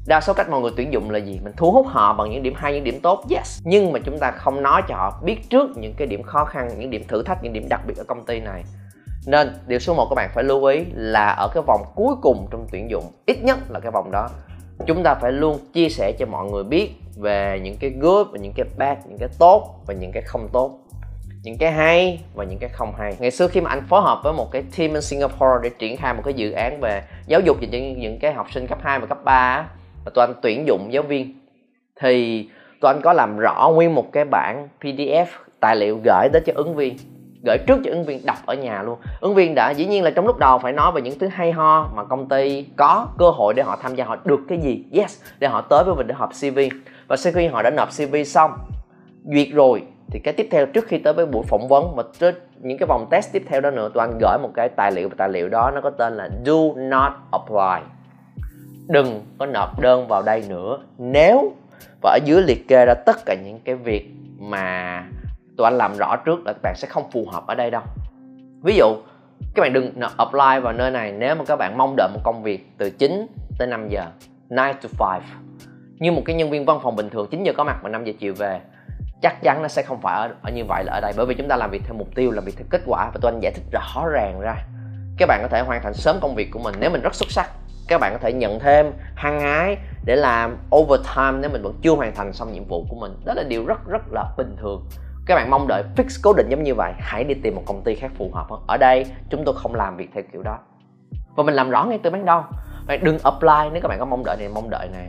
Đa 0.06 0.20
số 0.20 0.32
cách 0.32 0.50
mọi 0.50 0.60
người 0.60 0.70
tuyển 0.76 0.92
dụng 0.92 1.10
là 1.10 1.18
gì? 1.18 1.40
Mình 1.44 1.52
thu 1.56 1.72
hút 1.72 1.86
họ 1.86 2.12
bằng 2.12 2.30
những 2.30 2.42
điểm 2.42 2.54
hay, 2.56 2.72
những 2.72 2.84
điểm 2.84 3.00
tốt, 3.02 3.24
yes. 3.30 3.60
Nhưng 3.64 3.92
mà 3.92 3.98
chúng 4.04 4.18
ta 4.18 4.30
không 4.30 4.62
nói 4.62 4.82
cho 4.88 4.94
họ 4.94 5.20
biết 5.24 5.50
trước 5.50 5.70
những 5.76 5.94
cái 5.96 6.06
điểm 6.06 6.22
khó 6.22 6.44
khăn, 6.44 6.68
những 6.78 6.90
điểm 6.90 7.04
thử 7.08 7.22
thách, 7.22 7.38
những 7.42 7.52
điểm 7.52 7.66
đặc 7.68 7.80
biệt 7.86 7.94
ở 7.96 8.04
công 8.04 8.24
ty 8.24 8.40
này 8.40 8.64
nên 9.26 9.52
điều 9.66 9.78
số 9.78 9.94
1 9.94 10.06
các 10.10 10.14
bạn 10.14 10.30
phải 10.34 10.44
lưu 10.44 10.64
ý 10.64 10.84
là 10.94 11.30
ở 11.30 11.48
cái 11.54 11.62
vòng 11.66 11.80
cuối 11.94 12.14
cùng 12.22 12.46
trong 12.50 12.66
tuyển 12.72 12.90
dụng, 12.90 13.04
ít 13.26 13.36
nhất 13.42 13.58
là 13.68 13.80
cái 13.80 13.90
vòng 13.90 14.10
đó, 14.10 14.28
chúng 14.86 15.02
ta 15.02 15.14
phải 15.14 15.32
luôn 15.32 15.58
chia 15.72 15.88
sẻ 15.88 16.12
cho 16.18 16.26
mọi 16.26 16.50
người 16.50 16.64
biết 16.64 16.90
về 17.16 17.60
những 17.62 17.76
cái 17.80 17.90
good 18.00 18.26
và 18.32 18.38
những 18.38 18.52
cái 18.56 18.66
bad, 18.78 18.98
những 19.08 19.18
cái 19.18 19.28
tốt 19.38 19.80
và 19.86 19.94
những 19.94 20.12
cái 20.12 20.22
không 20.22 20.48
tốt, 20.52 20.78
những 21.42 21.58
cái 21.58 21.72
hay 21.72 22.20
và 22.34 22.44
những 22.44 22.58
cái 22.58 22.68
không 22.68 22.92
hay. 22.98 23.16
Ngày 23.18 23.30
xưa 23.30 23.48
khi 23.48 23.60
mà 23.60 23.70
anh 23.70 23.82
phối 23.88 24.02
hợp 24.02 24.20
với 24.24 24.32
một 24.32 24.50
cái 24.50 24.62
team 24.78 24.92
in 24.92 25.02
Singapore 25.02 25.58
để 25.62 25.70
triển 25.78 25.96
khai 25.96 26.14
một 26.14 26.22
cái 26.24 26.34
dự 26.34 26.52
án 26.52 26.80
về 26.80 27.02
giáo 27.26 27.40
dục 27.40 27.56
cho 27.60 27.66
những 27.70 27.98
những 28.00 28.18
cái 28.18 28.32
học 28.32 28.46
sinh 28.52 28.66
cấp 28.66 28.78
2 28.82 28.98
và 28.98 29.06
cấp 29.06 29.18
3 29.24 29.68
và 30.04 30.10
tụi 30.14 30.24
anh 30.24 30.34
tuyển 30.42 30.66
dụng 30.66 30.92
giáo 30.92 31.02
viên, 31.02 31.40
thì 32.00 32.48
tụi 32.80 32.92
anh 32.92 33.00
có 33.02 33.12
làm 33.12 33.38
rõ 33.38 33.70
nguyên 33.74 33.94
một 33.94 34.12
cái 34.12 34.24
bản 34.24 34.68
PDF 34.80 35.26
tài 35.60 35.76
liệu 35.76 36.00
gửi 36.04 36.28
đến 36.32 36.42
cho 36.46 36.52
ứng 36.56 36.74
viên 36.74 36.96
gửi 37.46 37.58
trước 37.66 37.80
cho 37.84 37.90
ứng 37.90 38.04
viên 38.04 38.26
đọc 38.26 38.36
ở 38.46 38.54
nhà 38.54 38.82
luôn. 38.82 38.98
Ứng 39.20 39.34
viên 39.34 39.54
đã, 39.54 39.70
dĩ 39.70 39.86
nhiên 39.86 40.02
là 40.02 40.10
trong 40.10 40.26
lúc 40.26 40.38
đầu 40.38 40.58
phải 40.58 40.72
nói 40.72 40.92
về 40.92 41.02
những 41.02 41.18
thứ 41.18 41.28
hay 41.28 41.52
ho 41.52 41.90
mà 41.96 42.04
công 42.04 42.28
ty 42.28 42.66
có 42.76 43.06
cơ 43.18 43.30
hội 43.30 43.54
để 43.54 43.62
họ 43.62 43.78
tham 43.82 43.94
gia, 43.94 44.04
họ 44.04 44.16
được 44.24 44.40
cái 44.48 44.58
gì? 44.58 44.84
Yes, 44.92 45.22
để 45.38 45.48
họ 45.48 45.60
tới 45.60 45.84
với 45.84 45.94
mình 45.94 46.06
để 46.06 46.14
họp 46.14 46.30
cv 46.30 46.58
và 47.08 47.16
sau 47.16 47.32
khi 47.32 47.46
họ 47.46 47.62
đã 47.62 47.70
nộp 47.70 47.88
cv 47.88 48.16
xong, 48.26 48.50
duyệt 49.24 49.48
rồi, 49.52 49.82
thì 50.10 50.20
cái 50.24 50.34
tiếp 50.34 50.48
theo 50.50 50.66
trước 50.66 50.84
khi 50.88 50.98
tới 50.98 51.12
với 51.12 51.26
buổi 51.26 51.42
phỏng 51.48 51.68
vấn 51.68 51.96
và 51.96 52.02
tới 52.18 52.32
những 52.58 52.78
cái 52.78 52.86
vòng 52.86 53.06
test 53.10 53.32
tiếp 53.32 53.42
theo 53.46 53.60
đó 53.60 53.70
nữa 53.70 53.90
tụi 53.94 54.00
anh 54.00 54.18
gửi 54.20 54.38
một 54.42 54.50
cái 54.54 54.68
tài 54.68 54.92
liệu, 54.92 55.08
và 55.08 55.14
tài 55.18 55.28
liệu 55.28 55.48
đó 55.48 55.70
nó 55.74 55.80
có 55.80 55.90
tên 55.90 56.16
là 56.16 56.28
do 56.44 56.54
not 56.76 57.12
apply. 57.32 57.86
Đừng 58.88 59.20
có 59.38 59.46
nộp 59.46 59.80
đơn 59.80 60.08
vào 60.08 60.22
đây 60.22 60.44
nữa. 60.48 60.78
Nếu, 60.98 61.52
và 62.02 62.10
ở 62.10 62.18
dưới 62.24 62.42
liệt 62.42 62.68
kê 62.68 62.86
ra 62.86 62.94
tất 62.94 63.16
cả 63.26 63.34
những 63.44 63.60
cái 63.64 63.74
việc 63.74 64.10
mà 64.38 65.04
tụi 65.56 65.64
anh 65.64 65.78
làm 65.78 65.96
rõ 65.96 66.16
trước 66.16 66.46
là 66.46 66.52
các 66.52 66.62
bạn 66.62 66.74
sẽ 66.76 66.88
không 66.88 67.10
phù 67.10 67.26
hợp 67.32 67.46
ở 67.46 67.54
đây 67.54 67.70
đâu. 67.70 67.82
Ví 68.62 68.76
dụ 68.76 68.96
các 69.54 69.62
bạn 69.62 69.72
đừng 69.72 69.92
apply 70.16 70.60
vào 70.62 70.72
nơi 70.72 70.90
này 70.90 71.12
nếu 71.12 71.34
mà 71.34 71.44
các 71.44 71.56
bạn 71.56 71.78
mong 71.78 71.94
đợi 71.96 72.08
một 72.14 72.20
công 72.24 72.42
việc 72.42 72.70
từ 72.78 72.90
9 72.90 73.26
tới 73.58 73.68
5 73.68 73.88
giờ 73.88 74.06
9 74.48 74.56
to 74.98 75.18
5 75.18 75.22
như 75.98 76.12
một 76.12 76.22
cái 76.24 76.36
nhân 76.36 76.50
viên 76.50 76.64
văn 76.64 76.78
phòng 76.82 76.96
bình 76.96 77.10
thường 77.10 77.28
9 77.30 77.42
giờ 77.44 77.52
có 77.56 77.64
mặt 77.64 77.78
và 77.82 77.88
5 77.88 78.04
giờ 78.04 78.12
chiều 78.18 78.34
về 78.34 78.60
chắc 79.22 79.42
chắn 79.42 79.62
nó 79.62 79.68
sẽ 79.68 79.82
không 79.82 80.00
phải 80.00 80.14
ở, 80.14 80.34
ở 80.42 80.50
như 80.50 80.64
vậy 80.64 80.84
là 80.84 80.92
ở 80.92 81.00
đây. 81.00 81.12
Bởi 81.16 81.26
vì 81.26 81.34
chúng 81.34 81.48
ta 81.48 81.56
làm 81.56 81.70
việc 81.70 81.82
theo 81.84 81.94
mục 81.94 82.08
tiêu 82.14 82.30
làm 82.30 82.44
việc 82.44 82.54
theo 82.56 82.66
kết 82.70 82.80
quả 82.86 83.10
và 83.14 83.18
tôi 83.22 83.32
anh 83.32 83.40
giải 83.40 83.52
thích 83.52 83.64
rõ 83.72 84.08
ràng 84.08 84.40
ra. 84.40 84.56
Các 85.18 85.28
bạn 85.28 85.38
có 85.42 85.48
thể 85.48 85.60
hoàn 85.60 85.82
thành 85.82 85.94
sớm 85.94 86.18
công 86.20 86.34
việc 86.34 86.50
của 86.50 86.58
mình 86.58 86.74
nếu 86.80 86.90
mình 86.90 87.02
rất 87.02 87.14
xuất 87.14 87.30
sắc. 87.30 87.50
Các 87.88 88.00
bạn 88.00 88.12
có 88.12 88.18
thể 88.18 88.32
nhận 88.32 88.60
thêm 88.60 88.92
hăng 89.14 89.40
ái 89.40 89.76
để 90.04 90.16
làm 90.16 90.56
overtime 90.76 91.38
nếu 91.40 91.50
mình 91.50 91.62
vẫn 91.62 91.74
chưa 91.82 91.94
hoàn 91.94 92.14
thành 92.14 92.32
xong 92.32 92.52
nhiệm 92.52 92.64
vụ 92.64 92.86
của 92.88 92.96
mình. 92.96 93.12
Đó 93.24 93.34
là 93.34 93.42
điều 93.42 93.66
rất 93.66 93.88
rất 93.88 94.02
là 94.12 94.24
bình 94.36 94.56
thường 94.60 94.84
các 95.26 95.34
bạn 95.34 95.50
mong 95.50 95.68
đợi 95.68 95.82
fix 95.96 96.20
cố 96.22 96.32
định 96.32 96.48
giống 96.48 96.62
như 96.62 96.74
vậy. 96.74 96.92
Hãy 96.98 97.24
đi 97.24 97.34
tìm 97.34 97.54
một 97.54 97.62
công 97.66 97.82
ty 97.82 97.94
khác 97.94 98.10
phù 98.18 98.30
hợp 98.34 98.46
hơn. 98.50 98.60
Ở 98.66 98.76
đây, 98.76 99.06
chúng 99.30 99.44
tôi 99.44 99.54
không 99.58 99.74
làm 99.74 99.96
việc 99.96 100.10
theo 100.14 100.22
kiểu 100.32 100.42
đó. 100.42 100.58
Và 101.36 101.42
mình 101.42 101.54
làm 101.54 101.70
rõ 101.70 101.84
ngay 101.84 101.98
từ 102.02 102.10
ban 102.10 102.24
đầu. 102.24 102.42
Bạn 102.86 103.04
đừng 103.04 103.18
apply 103.22 103.70
nếu 103.72 103.82
các 103.82 103.88
bạn 103.88 103.98
có 103.98 104.04
mong 104.04 104.24
đợi 104.24 104.36
này 104.38 104.48
mong 104.54 104.70
đợi 104.70 104.88
này. 104.92 105.06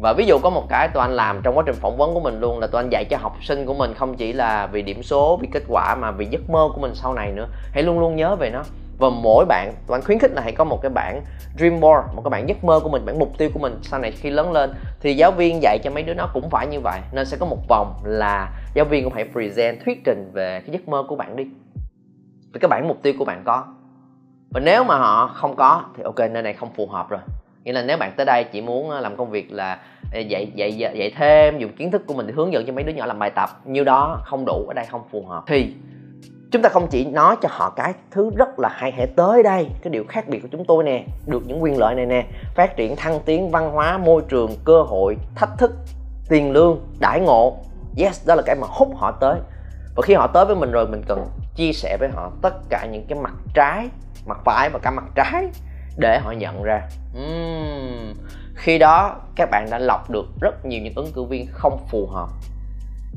Và 0.00 0.12
ví 0.12 0.26
dụ 0.26 0.38
có 0.42 0.50
một 0.50 0.64
cái 0.68 0.88
tụi 0.88 1.00
anh 1.00 1.12
làm 1.12 1.40
trong 1.42 1.56
quá 1.58 1.62
trình 1.66 1.74
phỏng 1.74 1.96
vấn 1.96 2.14
của 2.14 2.20
mình 2.20 2.40
luôn 2.40 2.58
là 2.58 2.66
tụi 2.66 2.80
anh 2.80 2.90
dạy 2.90 3.04
cho 3.04 3.16
học 3.20 3.36
sinh 3.42 3.66
của 3.66 3.74
mình 3.74 3.94
không 3.94 4.16
chỉ 4.16 4.32
là 4.32 4.66
vì 4.66 4.82
điểm 4.82 5.02
số, 5.02 5.38
vì 5.42 5.48
kết 5.52 5.62
quả 5.68 5.94
mà 5.94 6.10
vì 6.10 6.26
giấc 6.26 6.50
mơ 6.50 6.68
của 6.74 6.80
mình 6.80 6.94
sau 6.94 7.14
này 7.14 7.32
nữa. 7.32 7.48
Hãy 7.72 7.82
luôn 7.82 8.00
luôn 8.00 8.16
nhớ 8.16 8.36
về 8.36 8.50
nó. 8.50 8.62
Và 8.98 9.08
mỗi 9.10 9.44
bạn, 9.44 9.74
tụi 9.86 9.94
anh 9.96 10.04
khuyến 10.04 10.18
khích 10.18 10.32
là 10.34 10.42
hãy 10.42 10.52
có 10.52 10.64
một 10.64 10.82
cái 10.82 10.90
bản 10.90 11.22
dream 11.58 11.80
board, 11.80 12.06
một 12.14 12.22
cái 12.24 12.30
bản 12.30 12.48
giấc 12.48 12.64
mơ 12.64 12.80
của 12.80 12.88
mình 12.88 13.06
bản 13.06 13.18
mục 13.18 13.32
tiêu 13.38 13.50
của 13.54 13.58
mình 13.58 13.78
sau 13.82 14.00
này 14.00 14.10
khi 14.12 14.30
lớn 14.30 14.52
lên. 14.52 14.74
Thì 15.00 15.14
giáo 15.14 15.30
viên 15.30 15.62
dạy 15.62 15.78
cho 15.84 15.90
mấy 15.90 16.02
đứa 16.02 16.14
nó 16.14 16.28
cũng 16.34 16.50
phải 16.50 16.66
như 16.66 16.80
vậy. 16.80 17.00
Nên 17.12 17.26
sẽ 17.26 17.36
có 17.40 17.46
một 17.46 17.68
vòng 17.68 17.94
là 18.04 18.50
giáo 18.76 18.84
viên 18.84 19.04
cũng 19.04 19.12
hãy 19.12 19.24
present 19.32 19.80
thuyết 19.84 20.04
trình 20.04 20.30
về 20.32 20.60
cái 20.60 20.70
giấc 20.72 20.88
mơ 20.88 21.04
của 21.08 21.16
bạn 21.16 21.36
đi. 21.36 21.44
Về 22.52 22.58
cái 22.60 22.68
bản 22.68 22.88
mục 22.88 23.02
tiêu 23.02 23.12
của 23.18 23.24
bạn 23.24 23.42
có. 23.44 23.64
Và 24.50 24.60
nếu 24.60 24.84
mà 24.84 24.98
họ 24.98 25.26
không 25.34 25.56
có, 25.56 25.82
thì 25.96 26.02
ok, 26.02 26.18
nơi 26.30 26.42
này 26.42 26.52
không 26.52 26.72
phù 26.76 26.86
hợp 26.86 27.08
rồi. 27.08 27.20
Nghĩa 27.64 27.72
là 27.72 27.82
nếu 27.82 27.96
bạn 27.96 28.12
tới 28.16 28.26
đây 28.26 28.44
chỉ 28.44 28.60
muốn 28.60 28.90
ờ, 28.90 29.00
làm 29.00 29.16
công 29.16 29.30
việc 29.30 29.52
là 29.52 29.80
ờ, 30.12 30.20
dạy 30.20 30.52
dạy 30.54 30.76
dạy 30.76 31.12
thêm, 31.16 31.58
dùng 31.58 31.72
kiến 31.72 31.90
thức 31.90 32.02
của 32.06 32.14
mình 32.14 32.26
để 32.26 32.32
hướng 32.36 32.52
dẫn 32.52 32.66
cho 32.66 32.72
mấy 32.72 32.84
đứa 32.84 32.92
nhỏ 32.92 33.06
làm 33.06 33.18
bài 33.18 33.30
tập 33.30 33.50
như 33.64 33.84
đó 33.84 34.20
không 34.24 34.44
đủ, 34.46 34.66
ở 34.68 34.74
đây 34.74 34.84
không 34.90 35.02
phù 35.10 35.26
hợp. 35.26 35.44
Thì, 35.46 35.74
chúng 36.50 36.62
ta 36.62 36.68
không 36.68 36.86
chỉ 36.90 37.04
nói 37.04 37.36
cho 37.42 37.48
họ 37.52 37.70
cái 37.70 37.92
thứ 38.10 38.30
rất 38.36 38.58
là 38.58 38.68
hay, 38.68 38.92
hãy 38.92 39.06
tới 39.16 39.42
đây, 39.42 39.66
cái 39.82 39.90
điều 39.90 40.04
khác 40.08 40.28
biệt 40.28 40.38
của 40.42 40.48
chúng 40.52 40.64
tôi 40.64 40.84
nè, 40.84 41.04
được 41.26 41.42
những 41.46 41.62
quyền 41.62 41.78
lợi 41.78 41.94
này 41.94 42.06
nè, 42.06 42.26
phát 42.54 42.76
triển 42.76 42.96
thăng 42.96 43.20
tiến 43.24 43.50
văn 43.50 43.70
hóa, 43.70 43.98
môi 43.98 44.22
trường, 44.28 44.50
cơ 44.64 44.82
hội, 44.82 45.16
thách 45.34 45.50
thức, 45.58 45.72
tiền 46.28 46.52
lương, 46.52 46.80
đãi 47.00 47.20
ngộ 47.20 47.56
yes 47.96 48.26
đó 48.26 48.34
là 48.34 48.42
cái 48.46 48.56
mà 48.56 48.66
hút 48.70 48.88
họ 48.96 49.12
tới. 49.20 49.40
Và 49.96 50.02
khi 50.02 50.14
họ 50.14 50.26
tới 50.26 50.44
với 50.44 50.56
mình 50.56 50.70
rồi 50.70 50.86
mình 50.86 51.02
cần 51.08 51.26
chia 51.54 51.72
sẻ 51.72 51.96
với 52.00 52.08
họ 52.08 52.32
tất 52.42 52.54
cả 52.68 52.86
những 52.92 53.06
cái 53.08 53.18
mặt 53.18 53.34
trái 53.54 53.88
mặt 54.26 54.38
phải 54.44 54.70
và 54.70 54.78
cả 54.78 54.90
mặt 54.90 55.04
trái 55.14 55.48
để 55.96 56.18
họ 56.18 56.32
nhận 56.32 56.62
ra. 56.62 56.82
Uhm, 57.18 58.14
khi 58.54 58.78
đó 58.78 59.16
các 59.36 59.48
bạn 59.50 59.66
đã 59.70 59.78
lọc 59.78 60.10
được 60.10 60.26
rất 60.40 60.66
nhiều 60.66 60.82
những 60.82 60.94
ứng 60.96 61.12
cử 61.14 61.24
viên 61.24 61.46
không 61.52 61.86
phù 61.90 62.06
hợp 62.06 62.28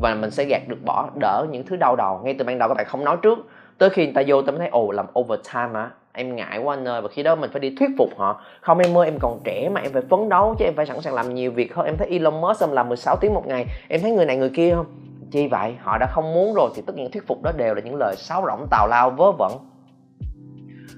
và 0.02 0.16
mình 0.16 0.31
sẽ 0.31 0.44
gạt 0.44 0.62
được 0.68 0.86
bỏ 0.86 1.10
đỡ 1.16 1.46
những 1.52 1.66
thứ 1.66 1.76
đau 1.76 1.96
đầu 1.96 2.22
ngay 2.24 2.36
từ 2.40 2.46
ban 2.46 2.60
đầu. 2.60 2.70
Các 2.70 2.76
bạn 2.76 2.86
không 2.86 3.06
nói 3.06 3.18
trước. 3.22 3.40
Tới 3.78 3.90
khi 3.90 4.06
người 4.06 4.14
ta 4.14 4.22
vô 4.28 4.42
ta 4.42 4.52
mới 4.52 4.60
thấy 4.60 4.70
ồ 4.70 4.92
làm 4.92 5.06
overtime 5.20 5.74
á 5.74 5.90
em 6.13 6.35
ngại 6.35 6.59
quá 6.59 6.75
anh 6.75 6.88
ơi, 6.88 7.01
và 7.01 7.07
khi 7.11 7.23
đó 7.23 7.35
mình 7.35 7.50
phải 7.51 7.59
đi 7.59 7.75
thuyết 7.79 7.89
phục 7.97 8.09
họ. 8.17 8.41
Không, 8.61 8.77
em 8.77 8.97
ơi, 8.97 9.07
em 9.07 9.19
còn 9.19 9.39
trẻ 9.44 9.69
mà, 9.69 9.81
em 9.81 9.94
phải 9.94 10.01
phấn 10.09 10.29
đấu 10.29 10.56
chứ 10.59 10.65
em 10.65 10.75
phải 10.75 10.85
sẵn 10.85 11.01
sàng 11.01 11.13
làm 11.13 11.33
nhiều 11.35 11.51
việc 11.51 11.75
hơn. 11.75 11.85
Em 11.85 11.97
thấy 11.97 12.07
Elon 12.07 12.41
Musk 12.41 12.61
em 12.61 12.71
làm 12.71 12.88
16 12.88 13.15
tiếng 13.15 13.33
một 13.33 13.47
ngày, 13.47 13.65
em 13.88 14.01
thấy 14.01 14.11
người 14.11 14.25
này 14.25 14.37
người 14.37 14.49
kia 14.49 14.73
không? 14.75 14.85
Chi 15.31 15.47
vậy? 15.47 15.75
Họ 15.81 15.97
đã 15.97 16.07
không 16.11 16.33
muốn 16.33 16.54
rồi 16.54 16.69
thì 16.75 16.81
tất 16.87 16.95
nhiên 16.95 17.11
thuyết 17.11 17.28
phục 17.28 17.42
đó 17.42 17.51
đều 17.57 17.75
là 17.75 17.81
những 17.81 17.95
lời 17.95 18.16
sáo 18.16 18.44
rỗng, 18.47 18.68
tào 18.71 18.87
lao, 18.87 19.09
vớ 19.09 19.31
vẩn. 19.31 19.51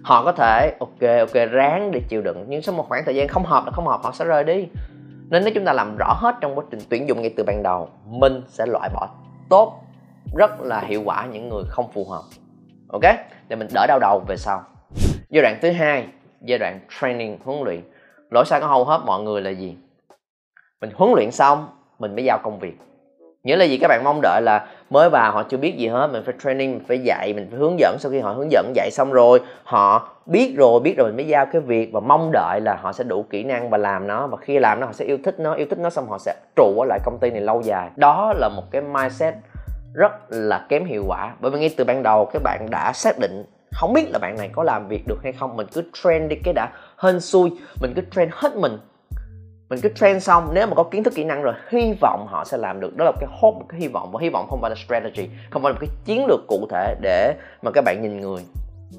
Họ 0.03 0.23
có 0.23 0.31
thể, 0.31 0.75
ok 0.79 1.19
ok, 1.19 1.51
ráng 1.51 1.91
để 1.91 2.01
chịu 2.09 2.21
đựng. 2.21 2.45
Nhưng 2.47 2.61
sau 2.61 2.75
một 2.75 2.85
khoảng 2.89 3.05
thời 3.05 3.15
gian 3.15 3.27
không 3.27 3.45
hợp 3.45 3.65
là 3.65 3.71
không 3.71 3.87
hợp 3.87 3.99
họ 4.03 4.11
sẽ 4.11 4.25
rời 4.25 4.43
đi. 4.43 4.67
Nên 5.29 5.43
nếu 5.43 5.53
chúng 5.55 5.65
ta 5.65 5.73
làm 5.73 5.95
rõ 5.97 6.13
hết 6.17 6.35
trong 6.41 6.55
quá 6.57 6.63
trình 6.71 6.79
tuyển 6.89 7.07
dụng 7.07 7.21
ngay 7.21 7.33
từ 7.37 7.43
ban 7.43 7.63
đầu, 7.63 7.89
mình 8.05 8.41
sẽ 8.47 8.65
loại 8.65 8.89
bỏ 8.93 9.09
tốt, 9.49 9.81
rất 10.35 10.61
là 10.61 10.79
hiệu 10.79 11.01
quả 11.05 11.25
những 11.31 11.49
người 11.49 11.63
không 11.69 11.91
phù 11.93 12.05
hợp. 12.09 12.23
Ok? 12.89 13.03
Để 13.47 13.55
mình 13.55 13.67
đỡ 13.73 13.85
đau 13.87 13.99
đầu 13.99 14.23
về 14.27 14.37
sau 14.37 14.63
giai 15.31 15.41
đoạn 15.41 15.57
thứ 15.61 15.71
hai, 15.71 16.07
giai 16.41 16.59
đoạn 16.59 16.79
training, 17.01 17.37
huấn 17.43 17.63
luyện. 17.63 17.81
Lỗi 18.31 18.45
sai 18.45 18.59
của 18.61 18.67
hầu 18.67 18.83
hết 18.83 19.01
mọi 19.05 19.21
người 19.21 19.41
là 19.41 19.49
gì? 19.49 19.77
Mình 20.81 20.89
huấn 20.95 21.11
luyện 21.15 21.31
xong, 21.31 21.67
mình 21.99 22.15
mới 22.15 22.23
giao 22.23 22.39
công 22.43 22.59
việc. 22.59 22.73
Nghĩa 23.43 23.55
là 23.55 23.65
gì? 23.65 23.77
Các 23.77 23.87
bạn 23.87 24.03
mong 24.03 24.19
đợi 24.21 24.41
là 24.41 24.67
mới 24.89 25.09
vào 25.09 25.31
họ 25.31 25.43
chưa 25.43 25.57
biết 25.57 25.77
gì 25.77 25.87
hết, 25.87 26.09
mình 26.11 26.23
phải 26.25 26.35
training, 26.43 26.71
mình 26.71 26.83
phải 26.87 26.99
dạy, 26.99 27.33
mình 27.33 27.47
phải 27.49 27.59
hướng 27.59 27.79
dẫn. 27.79 27.97
Sau 27.99 28.11
khi 28.11 28.19
họ 28.19 28.31
hướng 28.31 28.51
dẫn, 28.51 28.71
dạy 28.75 28.89
xong 28.91 29.11
rồi, 29.11 29.39
họ 29.63 30.09
biết 30.25 30.53
rồi 30.57 30.79
biết 30.79 30.93
rồi 30.97 31.07
mình 31.07 31.15
mới 31.15 31.27
giao 31.27 31.45
cái 31.45 31.61
việc 31.61 31.89
và 31.93 31.99
mong 31.99 32.29
đợi 32.33 32.61
là 32.61 32.77
họ 32.81 32.93
sẽ 32.93 33.03
đủ 33.03 33.25
kỹ 33.29 33.43
năng 33.43 33.69
và 33.69 33.77
làm 33.77 34.07
nó. 34.07 34.27
Và 34.27 34.37
khi 34.37 34.59
làm 34.59 34.79
nó, 34.79 34.85
họ 34.85 34.93
sẽ 34.93 35.05
yêu 35.05 35.17
thích 35.23 35.39
nó. 35.39 35.53
Yêu 35.53 35.67
thích 35.69 35.79
nó 35.79 35.89
xong 35.89 36.09
họ 36.09 36.17
sẽ 36.17 36.35
trụ 36.55 36.79
ở 36.79 36.85
lại 36.85 36.99
công 37.05 37.17
ty 37.21 37.29
này 37.29 37.41
lâu 37.41 37.61
dài. 37.61 37.89
Đó 37.95 38.33
là 38.37 38.49
một 38.49 38.63
cái 38.71 38.81
mindset 38.81 39.33
rất 39.93 40.11
là 40.29 40.65
kém 40.69 40.85
hiệu 40.85 41.03
quả. 41.07 41.33
Bởi 41.39 41.51
vì 41.51 41.59
ngay 41.59 41.73
từ 41.77 41.83
ban 41.83 42.03
đầu, 42.03 42.25
các 42.33 42.41
bạn 42.43 42.67
đã 42.69 42.91
xác 42.93 43.19
định 43.19 43.43
không 43.71 43.93
biết 43.93 44.09
là 44.09 44.19
bạn 44.19 44.35
này 44.37 44.49
có 44.53 44.63
làm 44.63 44.87
việc 44.87 45.07
được 45.07 45.19
hay 45.23 45.31
không, 45.31 45.57
mình 45.57 45.67
cứ 45.73 45.83
train 45.93 46.27
đi 46.27 46.35
cái 46.43 46.53
đã 46.53 46.71
hên 46.97 47.19
xui, 47.19 47.51
mình 47.81 47.93
cứ 47.95 48.01
train 48.15 48.29
hết 48.31 48.55
mình. 48.55 48.77
Mình 49.69 49.79
cứ 49.83 49.89
train 49.95 50.19
xong, 50.19 50.49
nếu 50.53 50.67
mà 50.67 50.75
có 50.75 50.83
kiến 50.83 51.03
thức 51.03 51.13
kỹ 51.15 51.23
năng 51.23 51.41
rồi, 51.41 51.53
hy 51.69 51.93
vọng 52.01 52.27
họ 52.29 52.45
sẽ 52.45 52.57
làm 52.57 52.79
được. 52.79 52.97
Đó 52.97 53.05
là 53.05 53.11
cái 53.19 53.29
hope, 53.31 53.59
một 53.59 53.65
cái 53.69 53.79
hy 53.79 53.87
vọng, 53.87 54.11
và 54.11 54.19
hy 54.21 54.29
vọng 54.29 54.47
không 54.49 54.61
phải 54.61 54.69
là 54.69 54.75
strategy, 54.75 55.29
không 55.49 55.63
phải 55.63 55.69
là 55.69 55.73
một 55.73 55.79
cái 55.81 55.89
chiến 56.05 56.25
lược 56.25 56.39
cụ 56.47 56.67
thể 56.69 56.95
để 57.01 57.35
mà 57.61 57.71
các 57.71 57.83
bạn 57.85 58.01
nhìn 58.01 58.19
người. 58.19 58.41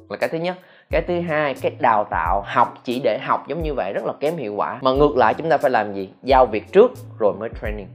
Là 0.08 0.16
cái 0.16 0.28
thứ 0.28 0.38
nhất. 0.38 0.56
Cái 0.90 1.02
thứ 1.08 1.20
hai, 1.20 1.54
cái 1.54 1.72
đào 1.80 2.04
tạo, 2.10 2.42
học 2.46 2.74
chỉ 2.84 3.00
để 3.04 3.18
học, 3.22 3.44
giống 3.48 3.62
như 3.62 3.74
vậy, 3.74 3.92
rất 3.92 4.04
là 4.04 4.12
kém 4.20 4.36
hiệu 4.36 4.54
quả. 4.54 4.78
Mà 4.82 4.92
ngược 4.92 5.16
lại, 5.16 5.34
chúng 5.34 5.48
ta 5.48 5.58
phải 5.58 5.70
làm 5.70 5.94
gì? 5.94 6.10
Giao 6.22 6.46
việc 6.46 6.72
trước, 6.72 6.90
rồi 7.18 7.32
mới 7.40 7.48
training 7.62 7.86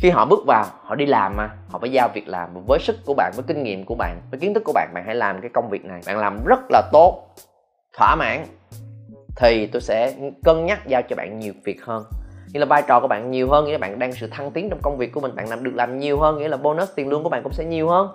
khi 0.00 0.10
họ 0.10 0.24
bước 0.24 0.46
vào, 0.46 0.66
họ 0.82 0.94
đi 0.94 1.06
làm 1.06 1.36
mà. 1.36 1.50
Họ 1.70 1.78
phải 1.78 1.90
giao 1.90 2.08
việc 2.14 2.28
làm 2.28 2.48
với 2.66 2.78
sức 2.80 2.96
của 3.06 3.14
bạn, 3.14 3.32
với 3.36 3.44
kinh 3.48 3.62
nghiệm 3.62 3.84
của 3.84 3.94
bạn, 3.94 4.20
với 4.30 4.40
kiến 4.40 4.54
thức 4.54 4.62
của 4.64 4.72
bạn. 4.72 4.90
Bạn 4.94 5.04
hãy 5.06 5.14
làm 5.14 5.40
cái 5.40 5.50
công 5.54 5.70
việc 5.70 5.84
này. 5.84 6.00
Bạn 6.06 6.18
làm 6.18 6.44
rất 6.46 6.60
là 6.70 6.82
tốt, 6.92 7.34
thỏa 7.96 8.16
mãn, 8.16 8.46
thì 9.36 9.66
tôi 9.66 9.80
sẽ 9.80 10.14
cân 10.44 10.66
nhắc 10.66 10.86
giao 10.86 11.02
cho 11.02 11.16
bạn 11.16 11.38
nhiều 11.38 11.52
việc 11.64 11.84
hơn. 11.84 12.04
Nghĩa 12.52 12.60
là 12.60 12.66
vai 12.66 12.82
trò 12.88 13.00
của 13.00 13.08
bạn 13.08 13.30
nhiều 13.30 13.50
hơn, 13.50 13.64
nghĩa 13.64 13.72
là 13.72 13.78
bạn 13.78 13.98
đang 13.98 14.12
sự 14.12 14.26
thăng 14.30 14.50
tiến 14.50 14.70
trong 14.70 14.78
công 14.82 14.96
việc 14.96 15.12
của 15.12 15.20
mình. 15.20 15.34
Bạn 15.34 15.48
làm, 15.48 15.64
được 15.64 15.74
làm 15.74 15.98
nhiều 15.98 16.20
hơn, 16.20 16.38
nghĩa 16.38 16.48
là 16.48 16.56
bonus, 16.56 16.88
tiền 16.94 17.08
lương 17.08 17.22
của 17.22 17.28
bạn 17.28 17.42
cũng 17.42 17.52
sẽ 17.52 17.64
nhiều 17.64 17.88
hơn. 17.88 18.14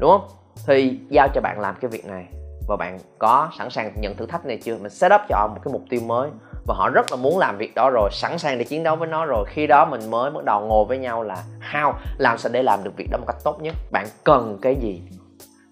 Đúng 0.00 0.10
không? 0.10 0.28
Thì 0.66 0.98
giao 1.08 1.28
cho 1.34 1.40
bạn 1.40 1.60
làm 1.60 1.74
cái 1.80 1.90
việc 1.90 2.06
này 2.06 2.26
và 2.68 2.76
bạn 2.76 2.98
có 3.18 3.50
sẵn 3.58 3.70
sàng 3.70 3.92
nhận 4.00 4.16
thử 4.16 4.26
thách 4.26 4.46
này 4.46 4.58
chưa? 4.62 4.76
Mình 4.76 4.90
set 4.90 5.12
up 5.12 5.20
cho 5.28 5.36
họ 5.36 5.46
một 5.46 5.60
cái 5.64 5.72
mục 5.72 5.82
tiêu 5.90 6.00
mới 6.06 6.30
và 6.66 6.74
họ 6.74 6.88
rất 6.88 7.10
là 7.10 7.16
muốn 7.16 7.38
làm 7.38 7.58
việc 7.58 7.74
đó 7.74 7.90
rồi, 7.90 8.10
sẵn 8.12 8.38
sàng 8.38 8.58
để 8.58 8.64
chiến 8.64 8.82
đấu 8.82 8.96
với 8.96 9.08
nó 9.08 9.24
rồi. 9.24 9.44
Khi 9.48 9.66
đó 9.66 9.84
mình 9.84 10.10
mới 10.10 10.30
bắt 10.30 10.44
đầu 10.44 10.60
ngồi 10.60 10.84
với 10.84 10.98
nhau 10.98 11.22
là 11.22 11.36
how 11.72 11.92
làm 12.18 12.38
sao 12.38 12.52
để 12.52 12.62
làm 12.62 12.84
được 12.84 12.96
việc 12.96 13.08
đó 13.10 13.18
một 13.18 13.24
cách 13.26 13.36
tốt 13.44 13.62
nhất. 13.62 13.74
Bạn 13.92 14.06
cần 14.24 14.58
cái 14.62 14.74
gì? 14.74 15.02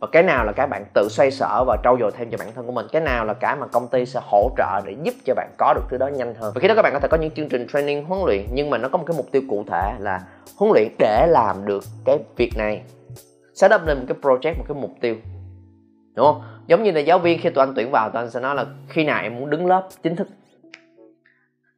Và 0.01 0.07
cái 0.13 0.23
nào 0.23 0.45
là 0.45 0.53
cái 0.53 0.67
bạn 0.67 0.85
tự 0.95 1.09
xoay 1.11 1.31
sở 1.31 1.65
và 1.67 1.77
trau 1.85 1.97
dồi 2.01 2.11
thêm 2.13 2.31
cho 2.31 2.39
bản 2.39 2.49
thân 2.55 2.67
của 2.67 2.73
mình? 2.73 2.87
Cái 2.93 3.03
nào 3.03 3.25
là 3.25 3.35
cái 3.35 3.57
mà 3.57 3.67
công 3.67 3.89
ty 3.89 4.07
sẽ 4.07 4.21
hỗ 4.23 4.51
trợ 4.57 4.81
để 4.85 4.97
giúp 5.03 5.15
cho 5.25 5.35
bạn 5.35 5.51
có 5.59 5.75
được 5.75 5.83
thứ 5.91 5.97
đó 5.97 6.07
nhanh 6.07 6.35
hơn? 6.35 6.53
Và 6.55 6.61
khi 6.61 6.69
đó 6.69 6.75
các 6.75 6.83
bạn 6.83 6.93
có 6.93 6.99
thể 6.99 7.09
có 7.09 7.17
những 7.17 7.31
chương 7.31 7.49
trình 7.49 7.67
training, 7.73 8.05
huấn 8.05 8.21
luyện, 8.27 8.47
nhưng 8.53 8.71
mà 8.71 8.79
nó 8.79 8.89
có 8.89 8.99
một 8.99 9.05
cái 9.07 9.17
mục 9.17 9.27
tiêu 9.33 9.43
cụ 9.49 9.65
thể 9.71 9.93
là 9.99 10.21
huấn 10.57 10.73
luyện 10.73 10.89
để 10.99 11.27
làm 11.27 11.65
được 11.65 11.85
cái 12.05 12.19
việc 12.37 12.51
này. 12.57 12.83
Set 13.55 13.75
up 13.75 13.81
lên 13.87 13.99
một 13.99 14.05
cái 14.09 14.17
project, 14.23 14.59
một 14.59 14.65
cái 14.69 14.77
mục 14.81 14.91
tiêu 15.01 15.17
đúng 16.15 16.27
không? 16.27 16.43
Giống 16.67 16.83
như 16.83 16.91
là 16.91 17.01
giáo 17.01 17.19
viên 17.19 17.41
khi 17.41 17.51
tụi 17.51 17.63
anh 17.63 17.73
tuyển 17.77 17.91
vào, 17.91 18.11
tụi 18.11 18.23
anh 18.23 18.31
sẽ 18.31 18.41
nói 18.41 18.55
là 18.55 18.67
khi 18.89 19.05
nào 19.05 19.23
em 19.23 19.37
muốn 19.37 19.51
đứng 19.51 19.67
lớp, 19.67 19.89
chính 20.03 20.17
thức. 20.17 20.29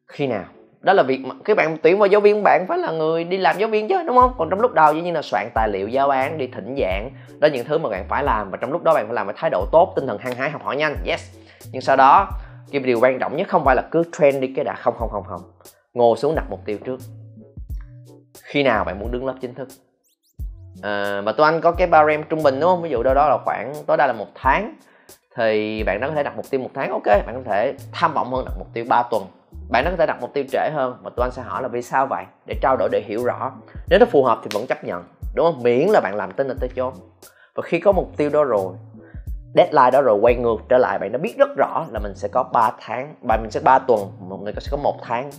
Khi 0.07 0.27
nào? 0.27 0.45
Đó 0.81 0.93
là 0.93 1.03
việc 1.03 1.19
mà 1.25 1.35
các 1.45 1.57
bạn 1.57 1.77
tuyển 1.83 1.99
vào 1.99 2.07
giáo 2.07 2.21
viên 2.21 2.43
bạn 2.43 2.65
phải 2.69 2.79
là 2.79 2.93
người 2.93 3.25
đi 3.25 3.37
làm 3.37 3.59
giáo 3.59 3.69
viên 3.69 3.89
chứ, 3.89 4.03
đúng 4.07 4.17
không? 4.17 4.35
Còn 4.39 4.51
trong 4.51 4.61
lúc 4.61 4.75
đầu 4.75 4.95
dĩ 4.95 5.01
nhiên 5.01 5.15
là 5.15 5.23
soạn 5.23 5.49
tài 5.55 5.69
liệu 5.69 5.89
giáo 5.89 6.11
án, 6.11 6.39
đi 6.39 6.47
thỉnh 6.47 6.77
giảng. 6.79 7.11
Đó 7.39 7.49
những 7.53 7.65
thứ 7.65 7.79
mà 7.79 7.89
bạn 7.89 8.05
phải 8.09 8.25
làm 8.25 8.51
và 8.51 8.59
trong 8.61 8.73
lúc 8.73 8.83
đó 8.83 8.95
bạn 8.95 9.07
phải 9.07 9.15
làm 9.15 9.27
với 9.27 9.35
thái 9.39 9.51
độ 9.51 9.67
tốt, 9.73 9.93
tinh 9.97 10.07
thần 10.07 10.19
hăng 10.19 10.35
hái, 10.35 10.51
học 10.51 10.63
hỏi 10.65 10.77
nhanh. 10.77 10.97
Yes. 11.07 11.37
Nhưng 11.73 11.83
sau 11.83 11.97
đó, 11.97 12.31
cái 12.73 12.81
điều 12.81 13.01
quan 13.03 13.19
trọng 13.19 13.37
nhất 13.37 13.49
không 13.49 13.65
phải 13.65 13.77
là 13.77 13.83
cứ 13.91 14.03
trend 14.19 14.41
đi 14.41 14.53
cái 14.57 14.65
đã 14.65 14.75
không 14.75 14.95
không 14.99 15.09
không 15.11 15.25
không. 15.25 15.41
Ngồi 15.95 16.17
xuống 16.17 16.35
đặt 16.35 16.45
mục 16.51 16.61
tiêu 16.65 16.79
trước. 16.85 17.01
Khi 18.43 18.63
nào 18.63 18.85
bạn 18.85 18.99
muốn 18.99 19.13
đứng 19.13 19.27
lớp 19.27 19.35
chính 19.41 19.55
thức? 19.55 19.69
Ờ, 20.83 21.19
à, 21.19 21.21
mà 21.21 21.33
tụi 21.33 21.47
anh 21.47 21.61
có 21.61 21.73
cái 21.73 21.87
barem 21.87 22.23
trung 22.23 22.43
bình 22.43 22.61
đúng 22.61 22.71
không? 22.71 22.83
Ví 22.83 22.91
dụ 22.91 23.03
đâu 23.03 23.15
đó 23.15 23.29
là 23.29 23.39
khoảng 23.45 23.73
tối 23.87 23.97
đa 23.97 24.07
là 24.07 24.13
một 24.13 24.27
tháng. 24.35 24.75
Thì 25.37 25.83
bạn 25.83 26.01
đó 26.01 26.09
có 26.09 26.15
thể 26.15 26.23
đặt 26.23 26.37
mục 26.37 26.51
tiêu 26.51 26.61
một 26.61 26.71
tháng 26.75 26.91
ok 26.91 27.07
bạn 27.07 27.35
có 27.45 27.51
thể 27.51 27.75
tham 27.93 28.15
vọng 28.15 28.33
hơn 28.33 28.45
đặt 28.45 28.55
mục 28.59 28.69
tiêu 28.73 28.85
3 28.89 29.03
tuần. 29.11 29.27
Bạn 29.71 29.85
nó 29.85 29.91
có 29.91 29.97
thể 29.97 30.07
đặt 30.07 30.21
mục 30.21 30.31
tiêu 30.35 30.45
trễ 30.53 30.71
hơn 30.75 30.97
mà 31.03 31.11
tụi 31.11 31.27
anh 31.27 31.33
sẽ 31.33 31.43
hỏi 31.43 31.63
là 31.63 31.69
vì 31.69 31.83
sao 31.83 32.07
vậy? 32.07 32.25
Để 32.47 32.55
trao 32.63 32.77
đổi 32.77 32.89
để 32.93 33.03
hiểu 33.07 33.25
rõ. 33.25 33.53
Nếu 33.91 33.99
nó 33.99 34.07
phù 34.07 34.25
hợp 34.25 34.39
thì 34.43 34.49
vẫn 34.53 34.67
chấp 34.67 34.85
nhận 34.85 35.05
đúng 35.35 35.47
không? 35.47 35.63
Miễn 35.63 35.89
là 35.89 36.01
bạn 36.01 36.15
làm 36.15 36.33
tin 36.33 36.47
là 36.47 36.55
tới 36.61 36.71
chốn 36.77 36.95
và 37.55 37.63
khi 37.63 37.81
có 37.81 37.93
mục 37.93 38.17
tiêu 38.17 38.31
đó 38.31 38.45
rồi 38.45 38.75
deadline 39.55 39.91
đó 39.91 40.03
rồi 40.03 40.19
quay 40.23 40.35
ngược 40.35 40.57
trở 40.69 40.79
lại 40.79 40.99
bạn 40.99 41.13
đã 41.13 41.19
biết 41.19 41.35
rất 41.39 41.49
rõ 41.57 41.87
là 41.93 42.01
mình 42.03 42.15
sẽ 42.15 42.29
có 42.29 42.43
3 42.43 42.71
tháng 42.81 43.15
và 43.29 43.37
mình 43.43 43.51
sẽ 43.51 43.61
3 43.61 43.79
tuần 43.79 44.01
một 44.21 44.41
người 44.43 44.53
sẽ 44.61 44.69
có 44.71 44.77
một 44.77 44.97
tháng. 45.03 45.31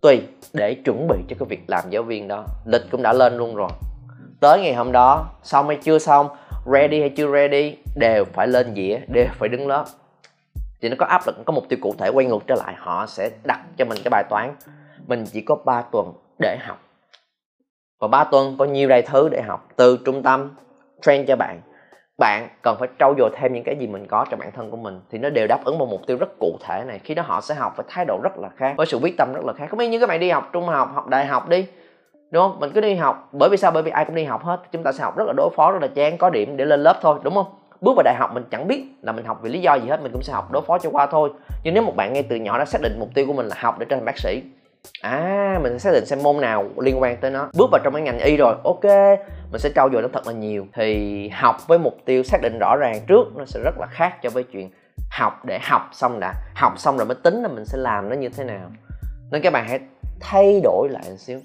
Tùy 0.00 0.22
để 0.52 0.74
chuẩn 0.74 1.08
bị 1.08 1.16
cho 1.28 1.36
cái 1.38 1.46
việc 1.48 1.64
làm 1.66 1.90
giáo 1.90 2.02
viên 2.02 2.28
đó. 2.28 2.44
Lịch 2.64 2.82
cũng 2.90 3.02
đã 3.02 3.12
lên 3.12 3.36
luôn 3.36 3.56
rồi 3.56 3.70
tới 4.42 4.60
ngày 4.60 4.74
hôm 4.74 4.92
đó, 4.92 5.30
xong 5.42 5.68
hay 5.68 5.78
chưa 5.82 5.98
xong, 5.98 6.28
ready 6.66 7.00
hay 7.00 7.08
chưa 7.08 7.32
ready, 7.32 7.76
đều 7.96 8.24
phải 8.32 8.46
lên 8.46 8.74
dĩa, 8.74 9.00
đều 9.08 9.26
phải 9.38 9.48
đứng 9.48 9.68
lớp. 9.68 9.84
Thì 10.80 10.88
nó 10.88 10.96
có 10.98 11.06
áp 11.06 11.22
lực, 11.26 11.36
có 11.44 11.52
mục 11.52 11.64
tiêu 11.68 11.78
cụ 11.82 11.94
thể 11.98 12.08
quay 12.08 12.26
ngược 12.26 12.38
trở 12.46 12.54
lại, 12.54 12.74
họ 12.78 13.06
sẽ 13.06 13.30
đặt 13.44 13.60
cho 13.76 13.84
mình 13.84 13.98
cái 14.04 14.10
bài 14.10 14.24
toán. 14.30 14.54
Mình 15.06 15.24
chỉ 15.32 15.40
có 15.40 15.56
3 15.64 15.82
tuần 15.82 16.12
để 16.38 16.56
học. 16.60 16.78
Và 18.00 18.08
3 18.08 18.24
tuần 18.24 18.56
có 18.58 18.64
nhiều 18.64 18.88
đầy 18.88 19.02
thứ 19.02 19.28
để 19.28 19.42
học, 19.42 19.68
từ 19.76 19.98
trung 20.04 20.22
tâm, 20.22 20.54
train 21.02 21.26
cho 21.26 21.36
bạn. 21.36 21.60
Bạn 22.18 22.48
cần 22.62 22.76
phải 22.78 22.88
trau 22.98 23.14
dồi 23.18 23.30
thêm 23.34 23.52
những 23.52 23.64
cái 23.64 23.76
gì 23.80 23.86
mình 23.86 24.06
có 24.06 24.26
cho 24.30 24.36
bản 24.36 24.50
thân 24.52 24.70
của 24.70 24.76
mình, 24.76 25.00
thì 25.10 25.18
nó 25.18 25.30
đều 25.30 25.46
đáp 25.46 25.64
ứng 25.64 25.78
một 25.78 25.88
mục 25.90 26.00
tiêu 26.06 26.16
rất 26.20 26.38
cụ 26.40 26.56
thể 26.66 26.84
này. 26.86 26.98
Khi 27.04 27.14
đó 27.14 27.22
họ 27.26 27.40
sẽ 27.40 27.54
học 27.54 27.76
với 27.76 27.86
thái 27.88 28.04
độ 28.04 28.20
rất 28.22 28.38
là 28.38 28.48
khác, 28.56 28.74
với 28.76 28.86
sự 28.86 28.98
quyết 29.02 29.14
tâm 29.18 29.32
rất 29.32 29.44
là 29.44 29.52
khác. 29.52 29.66
Không 29.70 29.78
biết 29.78 29.88
như 29.88 30.00
các 30.00 30.08
bạn 30.08 30.20
đi 30.20 30.30
học 30.30 30.50
trung 30.52 30.66
học 30.66 30.90
học 30.94 31.08
đại 31.08 31.26
học 31.26 31.48
đi 31.48 31.66
đúng 32.32 32.42
không? 32.42 32.60
Mình 32.60 32.70
cứ 32.74 32.80
đi 32.80 32.94
học. 32.94 33.28
Bởi 33.32 33.48
vì 33.50 33.56
sao? 33.56 33.70
Bởi 33.70 33.82
vì 33.82 33.90
ai 33.90 34.04
cũng 34.04 34.14
đi 34.14 34.24
học 34.24 34.44
hết. 34.44 34.60
Chúng 34.72 34.82
ta 34.82 34.92
sẽ 34.92 35.04
học 35.04 35.16
rất 35.16 35.24
là 35.26 35.32
đối 35.36 35.50
phó, 35.56 35.72
rất 35.72 35.82
là 35.82 35.88
chán, 35.88 36.18
có 36.18 36.30
điểm 36.30 36.56
để 36.56 36.64
lên 36.64 36.82
lớp 36.82 36.98
thôi, 37.02 37.18
đúng 37.22 37.34
không? 37.34 37.46
Bước 37.80 37.92
vào 37.96 38.02
đại 38.02 38.14
học 38.18 38.30
mình 38.34 38.44
chẳng 38.50 38.68
biết 38.68 38.84
là 39.02 39.12
mình 39.12 39.24
học 39.24 39.38
vì 39.42 39.50
lý 39.50 39.60
do 39.60 39.74
gì 39.74 39.88
hết. 39.88 40.02
Mình 40.02 40.12
cũng 40.12 40.22
sẽ 40.22 40.32
học 40.32 40.52
đối 40.52 40.62
phó 40.62 40.78
cho 40.78 40.90
qua 40.90 41.06
thôi. 41.06 41.30
Nhưng 41.64 41.74
nếu 41.74 41.82
một 41.82 41.96
bạn 41.96 42.12
ngay 42.12 42.22
từ 42.22 42.36
nhỏ 42.36 42.58
đã 42.58 42.64
xác 42.64 42.80
định 42.82 42.96
mục 42.98 43.08
tiêu 43.14 43.26
của 43.26 43.32
mình 43.32 43.46
là 43.46 43.56
học 43.58 43.78
để 43.78 43.86
trở 43.88 43.96
thành 43.96 44.04
bác 44.04 44.18
sĩ 44.18 44.42
à 45.00 45.58
mình 45.62 45.72
sẽ 45.72 45.78
xác 45.78 45.90
định 45.92 46.06
xem 46.06 46.22
môn 46.22 46.40
nào 46.40 46.64
liên 46.78 47.02
quan 47.02 47.16
tới 47.16 47.30
nó. 47.30 47.48
Bước 47.58 47.70
vào 47.72 47.80
trong 47.84 47.94
cái 47.94 48.02
ngành 48.02 48.18
y 48.18 48.36
rồi, 48.36 48.54
ok, 48.64 48.84
mình 49.52 49.58
sẽ 49.58 49.70
trau 49.74 49.90
dồi 49.92 50.02
nó 50.02 50.08
thật 50.12 50.26
là 50.26 50.32
nhiều. 50.32 50.66
Thì 50.74 51.28
học 51.28 51.56
với 51.66 51.78
mục 51.78 51.96
tiêu 52.04 52.22
xác 52.22 52.38
định 52.42 52.58
rõ 52.58 52.76
ràng 52.76 53.00
trước 53.06 53.36
nó 53.36 53.44
sẽ 53.44 53.60
rất 53.64 53.78
là 53.78 53.86
khác 53.86 54.22
cho 54.22 54.30
với 54.30 54.42
chuyện 54.42 54.70
học 55.10 55.44
để 55.44 55.58
học 55.62 55.88
xong 55.92 56.20
đã. 56.20 56.34
Học 56.54 56.72
xong 56.78 56.96
rồi 56.96 57.06
mới 57.06 57.16
tính 57.22 57.42
là 57.42 57.48
mình 57.48 57.64
sẽ 57.64 57.78
làm 57.78 58.08
nó 58.08 58.16
như 58.16 58.28
thế 58.28 58.44
nào. 58.44 58.70
Nên 59.30 59.42
các 59.42 59.52
bạn 59.52 59.68
hãy 59.68 59.80
thay 60.20 60.60
đổi 60.64 60.88
lại 60.88 61.02
một 61.10 61.16
xíu 61.18 61.40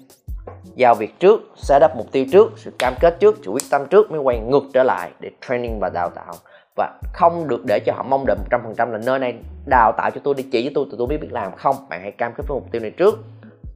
giao 0.74 0.94
việc 0.94 1.20
trước 1.20 1.40
sẽ 1.56 1.78
đáp 1.80 1.96
mục 1.96 2.12
tiêu 2.12 2.24
trước, 2.32 2.52
sự 2.56 2.72
cam 2.78 2.94
kết 3.00 3.16
trước, 3.20 3.38
sự 3.42 3.50
quyết 3.50 3.62
tâm 3.70 3.82
trước 3.90 4.10
mới 4.10 4.20
quay 4.20 4.38
ngược 4.38 4.62
trở 4.74 4.82
lại 4.82 5.10
để 5.20 5.30
training 5.48 5.78
và 5.80 5.90
đào 5.94 6.10
tạo. 6.14 6.34
Và 6.76 7.00
không 7.12 7.48
được 7.48 7.64
để 7.66 7.80
cho 7.86 7.92
họ 7.92 8.02
mong 8.02 8.24
đợi 8.26 8.36
100% 8.50 8.90
là 8.90 8.98
nơi 9.06 9.18
này 9.18 9.34
đào 9.66 9.92
tạo 9.92 10.10
cho 10.10 10.20
tôi 10.24 10.34
đi, 10.34 10.42
chỉ 10.52 10.64
cho 10.64 10.70
tôi, 10.74 10.86
tụi 10.90 10.98
tôi 10.98 11.06
biết 11.06 11.18
biết 11.20 11.32
làm 11.32 11.56
không. 11.56 11.76
Bạn 11.88 12.00
hãy 12.02 12.10
cam 12.10 12.32
kết 12.36 12.44
với 12.48 12.60
mục 12.60 12.70
tiêu 12.72 12.82
này 12.82 12.90
trước. 12.90 13.18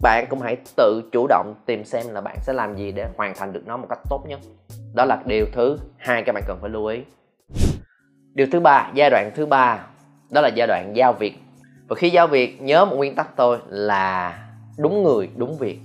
Bạn 0.03 0.27
cũng 0.31 0.41
hãy 0.41 0.57
tự 0.77 1.03
chủ 1.13 1.27
động 1.29 1.55
tìm 1.67 1.85
xem 1.85 2.07
là 2.11 2.21
bạn 2.21 2.37
sẽ 2.43 2.53
làm 2.53 2.77
gì 2.77 2.93
để 2.93 3.09
hoàn 3.17 3.35
thành 3.35 3.53
được 3.53 3.63
nó 3.67 3.77
một 3.77 3.87
cách 3.89 3.99
tốt 4.11 4.25
nhất. 4.29 4.41
Đó 4.95 5.05
là 5.05 5.23
điều 5.27 5.47
thứ 5.53 5.79
hai 5.99 6.23
các 6.23 6.33
bạn 6.33 6.45
cần 6.47 6.59
phải 6.61 6.71
lưu 6.71 6.87
ý. 6.87 7.03
Điều 8.35 8.47
thứ 8.53 8.61
ba, 8.61 8.91
giai 8.95 9.11
đoạn 9.11 9.31
thứ 9.35 9.47
ba, 9.47 9.87
đó 10.31 10.41
là 10.41 10.49
giai 10.49 10.67
đoạn 10.67 10.93
giao 10.97 11.13
việc. 11.13 11.35
Và 11.89 11.97
khi 11.97 12.11
giao 12.11 12.27
việc, 12.27 12.63
nhớ 12.63 12.85
một 12.85 12.97
nguyên 12.97 13.15
tắc 13.15 13.37
tôi 13.37 13.59
là 13.69 14.39
đúng 14.79 15.03
người, 15.03 15.29
đúng 15.37 15.59
việc 15.59 15.79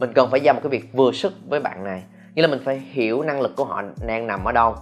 mình 0.00 0.12
cần 0.12 0.30
phải 0.30 0.40
giao 0.40 0.54
một 0.54 0.60
cái 0.62 0.70
việc 0.70 0.92
vừa 0.92 1.12
sức 1.12 1.32
với 1.48 1.60
bạn 1.60 1.84
này. 1.84 2.02
Nghĩa 2.34 2.42
là 2.42 2.48
mình 2.48 2.60
phải 2.64 2.82
hiểu 2.90 3.22
năng 3.22 3.40
lực 3.40 3.56
của 3.56 3.64
họ 3.64 3.82
đang 4.06 4.26
nằm 4.26 4.44
ở 4.44 4.52
đâu. 4.52 4.74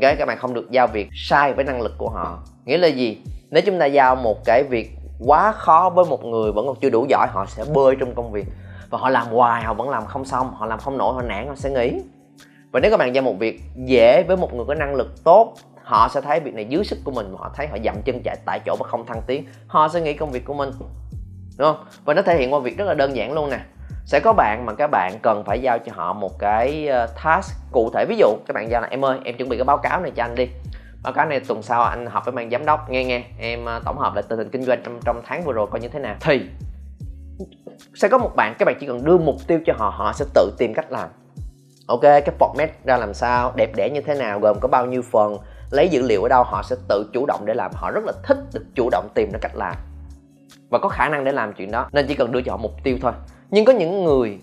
Cái 0.00 0.16
các 0.18 0.28
bạn 0.28 0.38
không 0.38 0.54
được 0.54 0.70
giao 0.70 0.86
việc 0.86 1.08
sai 1.14 1.52
với 1.52 1.64
năng 1.64 1.80
lực 1.80 1.92
của 1.98 2.08
họ. 2.08 2.38
Nghĩa 2.64 2.78
là 2.78 2.88
gì? 2.88 3.22
Nếu 3.50 3.62
chúng 3.66 3.78
ta 3.78 3.86
giao 3.86 4.16
một 4.16 4.44
cái 4.44 4.64
việc 4.70 4.90
quá 5.26 5.52
khó 5.52 5.90
với 5.94 6.04
một 6.04 6.24
người 6.24 6.52
vẫn 6.52 6.66
còn 6.66 6.76
chưa 6.80 6.90
đủ 6.90 7.06
giỏi, 7.08 7.26
họ 7.30 7.46
sẽ 7.46 7.64
bơi 7.74 7.96
trong 8.00 8.14
công 8.14 8.32
việc. 8.32 8.46
Và 8.90 8.98
họ 8.98 9.08
làm 9.08 9.26
hoài, 9.26 9.62
họ 9.62 9.74
vẫn 9.74 9.90
làm 9.90 10.06
không 10.06 10.24
xong, 10.24 10.54
họ 10.54 10.66
làm 10.66 10.78
không 10.78 10.98
nổi, 10.98 11.14
họ 11.14 11.22
nản, 11.22 11.48
họ 11.48 11.54
sẽ 11.54 11.70
nghỉ. 11.70 12.02
Và 12.72 12.80
nếu 12.80 12.90
các 12.90 12.96
bạn 12.96 13.14
giao 13.14 13.24
một 13.24 13.38
việc 13.38 13.60
dễ 13.76 14.22
với 14.22 14.36
một 14.36 14.54
người 14.54 14.64
có 14.68 14.74
năng 14.74 14.94
lực 14.94 15.24
tốt, 15.24 15.54
họ 15.82 16.08
sẽ 16.08 16.20
thấy 16.20 16.40
việc 16.40 16.54
này 16.54 16.64
dưới 16.64 16.84
sức 16.84 16.98
của 17.04 17.10
mình 17.10 17.34
họ 17.38 17.52
thấy 17.56 17.66
họ 17.66 17.76
dậm 17.84 18.02
chân 18.04 18.22
chạy 18.24 18.36
tại 18.46 18.60
chỗ 18.66 18.76
và 18.78 18.86
không 18.88 19.06
thăng 19.06 19.22
tiến. 19.26 19.44
Họ 19.66 19.88
sẽ 19.88 20.00
nghĩ 20.00 20.12
công 20.12 20.30
việc 20.30 20.44
của 20.44 20.54
mình. 20.54 20.70
Đúng 21.58 21.72
không? 21.72 21.84
Và 22.04 22.14
nó 22.14 22.22
thể 22.22 22.36
hiện 22.36 22.52
qua 22.52 22.60
việc 22.60 22.78
rất 22.78 22.84
là 22.84 22.94
đơn 22.94 23.16
giản 23.16 23.32
luôn 23.32 23.50
nè 23.50 23.58
sẽ 24.04 24.20
có 24.20 24.32
bạn 24.32 24.66
mà 24.66 24.74
các 24.74 24.86
bạn 24.86 25.18
cần 25.22 25.44
phải 25.44 25.60
giao 25.62 25.78
cho 25.78 25.92
họ 25.94 26.12
một 26.12 26.38
cái 26.38 26.86
ờ, 26.88 27.06
task 27.24 27.56
cụ 27.72 27.90
thể. 27.94 28.04
Ví 28.08 28.16
dụ 28.16 28.36
các 28.46 28.54
bạn 28.54 28.70
giao 28.70 28.80
là 28.80 28.88
em 28.90 29.04
ơi 29.04 29.18
em 29.24 29.36
chuẩn 29.36 29.48
bị 29.48 29.56
cái 29.56 29.64
báo 29.64 29.78
cáo 29.78 30.00
này 30.00 30.10
cho 30.10 30.24
anh 30.24 30.34
đi. 30.34 30.48
Báo 31.02 31.12
cáo 31.12 31.26
này 31.26 31.40
tuần 31.40 31.62
sau 31.62 31.82
anh 31.82 32.06
họp 32.06 32.24
với 32.24 32.32
ban 32.32 32.50
giám 32.50 32.66
đốc. 32.66 32.90
Nghe 32.90 33.04
nghe 33.04 33.24
em 33.38 33.64
ờ, 33.64 33.80
tổng 33.84 33.98
hợp 33.98 34.14
lại 34.14 34.24
tình 34.28 34.38
hình 34.38 34.50
kinh 34.50 34.62
doanh 34.62 34.82
trong, 34.84 35.00
trong 35.04 35.22
tháng 35.26 35.44
vừa 35.44 35.52
rồi 35.52 35.66
coi 35.70 35.80
như 35.80 35.88
thế 35.88 35.98
nào. 35.98 36.16
Thì 36.20 36.40
sẽ 37.94 38.08
có 38.08 38.18
một 38.18 38.30
bạn 38.36 38.54
các 38.58 38.64
bạn 38.66 38.76
chỉ 38.80 38.86
cần 38.86 39.04
đưa 39.04 39.18
mục 39.18 39.36
tiêu 39.46 39.60
cho 39.66 39.74
họ 39.78 39.94
họ 39.96 40.12
sẽ 40.12 40.24
tự 40.34 40.52
tìm 40.58 40.74
cách 40.74 40.92
làm. 40.92 41.08
Ok 41.86 42.02
cái 42.02 42.30
format 42.38 42.68
ra 42.84 42.96
làm 42.96 43.14
sao 43.14 43.52
đẹp 43.56 43.70
đẽ 43.76 43.90
như 43.90 44.00
thế 44.00 44.14
nào 44.14 44.40
gồm 44.40 44.56
có 44.60 44.68
bao 44.68 44.86
nhiêu 44.86 45.02
phần 45.02 45.36
lấy 45.70 45.88
dữ 45.88 46.02
liệu 46.02 46.22
ở 46.22 46.28
đâu 46.28 46.42
họ 46.42 46.62
sẽ 46.62 46.76
tự 46.88 47.10
chủ 47.12 47.26
động 47.26 47.40
để 47.44 47.54
làm. 47.54 47.70
Họ 47.74 47.90
rất 47.90 48.04
là 48.04 48.12
thích 48.22 48.38
được 48.54 48.64
chủ 48.74 48.88
động 48.90 49.08
tìm 49.14 49.30
ra 49.32 49.38
cách 49.42 49.56
làm 49.56 49.76
và 50.70 50.78
có 50.78 50.88
khả 50.88 51.08
năng 51.08 51.24
để 51.24 51.32
làm 51.32 51.52
chuyện 51.52 51.70
đó. 51.70 51.88
Nên 51.92 52.06
chỉ 52.08 52.14
cần 52.14 52.32
đưa 52.32 52.42
cho 52.42 52.52
họ 52.52 52.56
mục 52.56 52.72
tiêu 52.82 52.98
thôi 53.02 53.12
nhưng 53.52 53.64
có 53.64 53.72
những 53.72 54.04
người 54.04 54.38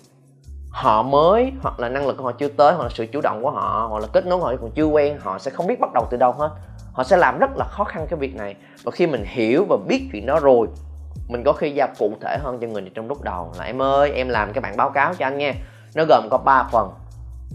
họ 0.72 1.04
mới 1.04 1.52
hoặc 1.62 1.80
là 1.80 1.90
năng 1.90 2.08
lực 2.08 2.18
của 2.18 2.24
họ 2.24 2.32
chưa 2.32 2.48
tới, 2.48 2.74
hoặc 2.74 2.84
là 2.84 2.90
sự 2.90 3.06
chủ 3.06 3.22
động 3.22 3.44
của 3.44 3.52
họ, 3.52 3.88
hoặc 3.90 4.00
là 4.00 4.08
kết 4.14 4.26
nối 4.26 4.40
họ 4.40 4.54
còn 4.62 4.72
chưa 4.72 4.86
quen, 4.86 5.18
họ 5.20 5.40
sẽ 5.40 5.52
không 5.52 5.68
biết 5.68 5.80
bắt 5.80 5.90
đầu 5.94 6.08
từ 6.12 6.18
đâu 6.18 6.32
hết. 6.32 6.50
Họ 6.94 7.04
sẽ 7.04 7.18
làm 7.18 7.40
rất 7.40 7.50
là 7.58 7.66
khó 7.66 7.84
khăn 7.84 8.08
cái 8.10 8.20
việc 8.20 8.36
này. 8.36 8.56
Và 8.84 8.92
khi 8.92 9.08
mình 9.08 9.24
hiểu 9.28 9.66
và 9.70 9.78
biết 9.88 10.10
chuyện 10.12 10.26
đó 10.26 10.40
rồi, 10.40 10.68
mình 11.28 11.44
có 11.46 11.54
khi 11.54 11.72
giao 11.72 11.88
cụ 12.00 12.14
thể 12.22 12.38
hơn 12.42 12.58
cho 12.62 12.68
người 12.68 12.82
này 12.82 12.92
trong 12.96 13.08
lúc 13.08 13.22
đầu. 13.22 13.52
Là 13.58 13.64
em 13.64 13.82
ơi, 13.82 14.12
em 14.12 14.30
làm 14.30 14.54
cái 14.54 14.62
bản 14.62 14.78
báo 14.78 14.90
cáo 14.90 15.14
cho 15.14 15.26
anh 15.26 15.38
nha 15.38 15.54
nó 15.96 16.04
gồm 16.10 16.28
có 16.32 16.38
3 16.38 16.64
phần. 16.72 16.92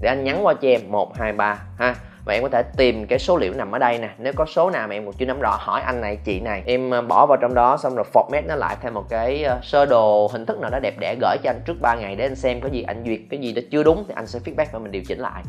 Để 0.00 0.08
anh 0.08 0.24
nhắn 0.24 0.46
qua 0.46 0.54
cho 0.54 0.68
em. 0.68 0.80
Một, 0.90 1.16
hai, 1.16 1.32
ba, 1.32 1.62
ha 1.78 1.94
và 2.24 2.34
em 2.34 2.42
có 2.42 2.48
thể 2.48 2.62
tìm 2.76 3.06
cái 3.06 3.18
số 3.18 3.36
liệu 3.36 3.52
nằm 3.54 3.72
ở 3.72 3.78
đây 3.78 3.98
nè. 3.98 4.10
Nếu 4.18 4.32
có 4.36 4.46
số 4.46 4.70
nào 4.70 4.88
mà 4.88 4.94
em 4.94 5.06
còn 5.06 5.14
chưa 5.14 5.26
nắm 5.26 5.40
rõ, 5.40 5.56
hỏi 5.60 5.80
anh 5.80 6.00
này, 6.00 6.18
chị 6.24 6.40
này. 6.40 6.62
Em 6.66 6.90
ờ, 6.90 7.02
bỏ 7.02 7.26
vào 7.26 7.38
trong 7.40 7.54
đó, 7.54 7.76
xong 7.76 7.94
rồi 7.94 8.04
format 8.12 8.46
nó 8.46 8.54
lại 8.54 8.76
thêm 8.80 8.94
một 8.94 9.04
cái 9.08 9.44
ờ, 9.44 9.58
sơ 9.62 9.86
đồ 9.86 10.28
hình 10.32 10.46
thức 10.46 10.60
nào 10.60 10.70
đó 10.70 10.78
đẹp 10.82 10.94
đẽ 10.98 11.16
gửi 11.20 11.36
cho 11.42 11.50
anh 11.50 11.60
trước 11.66 11.80
3 11.80 11.94
ngày 11.94 12.16
để 12.16 12.24
anh 12.24 12.36
xem 12.36 12.60
có 12.60 12.68
gì 12.68 12.82
anh 12.82 13.02
duyệt, 13.06 13.20
cái 13.30 13.40
gì 13.40 13.52
đó 13.52 13.62
chưa 13.70 13.82
đúng 13.82 14.04
thì 14.08 14.14
anh 14.16 14.26
sẽ 14.26 14.38
feedback 14.44 14.66
và 14.72 14.78
mình 14.78 14.92
điều 14.92 15.02
chỉnh 15.08 15.18
lại. 15.18 15.42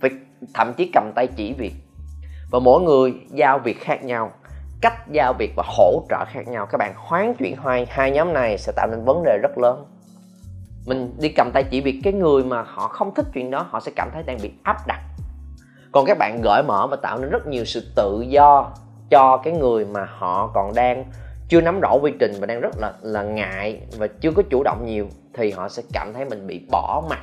Việc, 0.00 0.12
thậm 0.54 0.72
chí 0.76 0.90
cầm 0.94 1.12
tay 1.14 1.26
chỉ 1.26 1.52
việc. 1.52 1.72
Và 2.50 2.58
mỗi 2.58 2.82
người 2.82 3.14
giao 3.30 3.58
việc 3.58 3.80
khác 3.80 4.04
nhau, 4.04 4.32
cách 4.80 5.08
giao 5.12 5.32
việc 5.38 5.52
và 5.56 5.62
hỗ 5.66 6.02
trợ 6.08 6.24
khác 6.28 6.48
nhau. 6.48 6.66
Các 6.66 6.78
bạn 6.78 6.92
hoán 6.96 7.34
chuyển 7.34 7.56
hai 7.56 7.86
hai 7.90 8.10
nhóm 8.10 8.32
này 8.32 8.58
sẽ 8.58 8.72
tạo 8.76 8.88
nên 8.90 9.04
vấn 9.04 9.22
đề 9.24 9.38
rất 9.42 9.58
lớn. 9.58 9.84
Mình 10.86 11.14
đi 11.18 11.28
cầm 11.28 11.50
tay 11.54 11.64
chỉ 11.70 11.80
việc, 11.80 12.00
cái 12.04 12.12
người 12.12 12.44
mà 12.44 12.62
họ 12.62 12.88
không 12.88 13.14
thích 13.14 13.26
chuyện 13.34 13.50
đó, 13.50 13.66
họ 13.70 13.80
sẽ 13.80 13.92
cảm 13.96 14.10
thấy 14.12 14.22
đang 14.22 14.38
bị 14.42 14.50
áp 14.62 14.76
đặt 14.86 15.00
còn 15.92 16.06
các 16.06 16.18
bạn 16.18 16.40
gợi 16.42 16.62
mở 16.62 16.86
và 16.86 16.96
tạo 16.96 17.18
nên 17.18 17.30
rất 17.30 17.46
nhiều 17.46 17.64
sự 17.64 17.92
tự 17.96 18.24
do 18.28 18.72
cho 19.10 19.36
cái 19.36 19.52
người 19.52 19.84
mà 19.84 20.08
họ 20.18 20.50
còn 20.54 20.74
đang 20.74 21.04
chưa 21.48 21.60
nắm 21.60 21.80
rõ 21.80 21.94
quy 21.94 22.12
trình 22.20 22.32
và 22.40 22.46
đang 22.46 22.60
rất 22.60 22.78
là 22.78 22.92
là 23.02 23.22
ngại 23.22 23.80
và 23.98 24.06
chưa 24.20 24.30
có 24.30 24.42
chủ 24.50 24.62
động 24.62 24.86
nhiều, 24.86 25.08
thì 25.34 25.50
họ 25.50 25.68
sẽ 25.68 25.82
cảm 25.92 26.12
thấy 26.14 26.24
mình 26.24 26.46
bị 26.46 26.66
bỏ 26.70 27.02
mặt. 27.10 27.20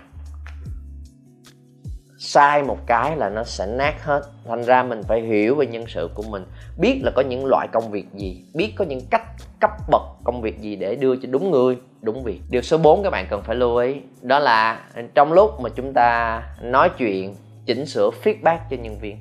Sai 2.19 2.63
một 2.63 2.77
cái 2.87 3.17
là 3.17 3.29
nó 3.29 3.43
sẽ 3.43 3.65
nát 3.67 4.03
hết. 4.03 4.21
Thành 4.47 4.63
ra 4.63 4.83
mình 4.83 5.03
phải 5.03 5.21
hiểu 5.21 5.55
về 5.55 5.67
nhân 5.67 5.85
sự 5.87 6.09
của 6.15 6.23
mình, 6.29 6.45
biết 6.77 7.01
là 7.03 7.11
có 7.15 7.21
những 7.21 7.45
loại 7.45 7.67
công 7.71 7.91
việc 7.91 8.05
gì, 8.13 8.45
biết 8.53 8.73
có 8.75 8.85
những 8.85 9.01
cách 9.09 9.25
cấp 9.59 9.71
bậc 9.89 10.01
công 10.23 10.41
việc 10.41 10.61
gì 10.61 10.75
để 10.75 10.95
đưa 10.95 11.15
cho 11.15 11.29
đúng 11.31 11.51
người, 11.51 11.77
đúng 12.01 12.23
việc. 12.23 12.41
Điều 12.49 12.61
số 12.61 12.77
4 12.77 13.03
các 13.03 13.09
bạn 13.09 13.27
cần 13.29 13.41
phải 13.43 13.55
lưu 13.55 13.77
ý, 13.77 13.95
đó 14.21 14.39
là 14.39 14.79
trong 15.15 15.33
lúc 15.33 15.61
mà 15.61 15.69
chúng 15.69 15.93
ta 15.93 16.41
nói 16.61 16.89
chuyện 16.97 17.35
chỉnh 17.67 17.85
sửa 17.85 18.09
feedback 18.23 18.57
cho 18.69 18.77
nhân 18.77 18.99
viên. 18.99 19.17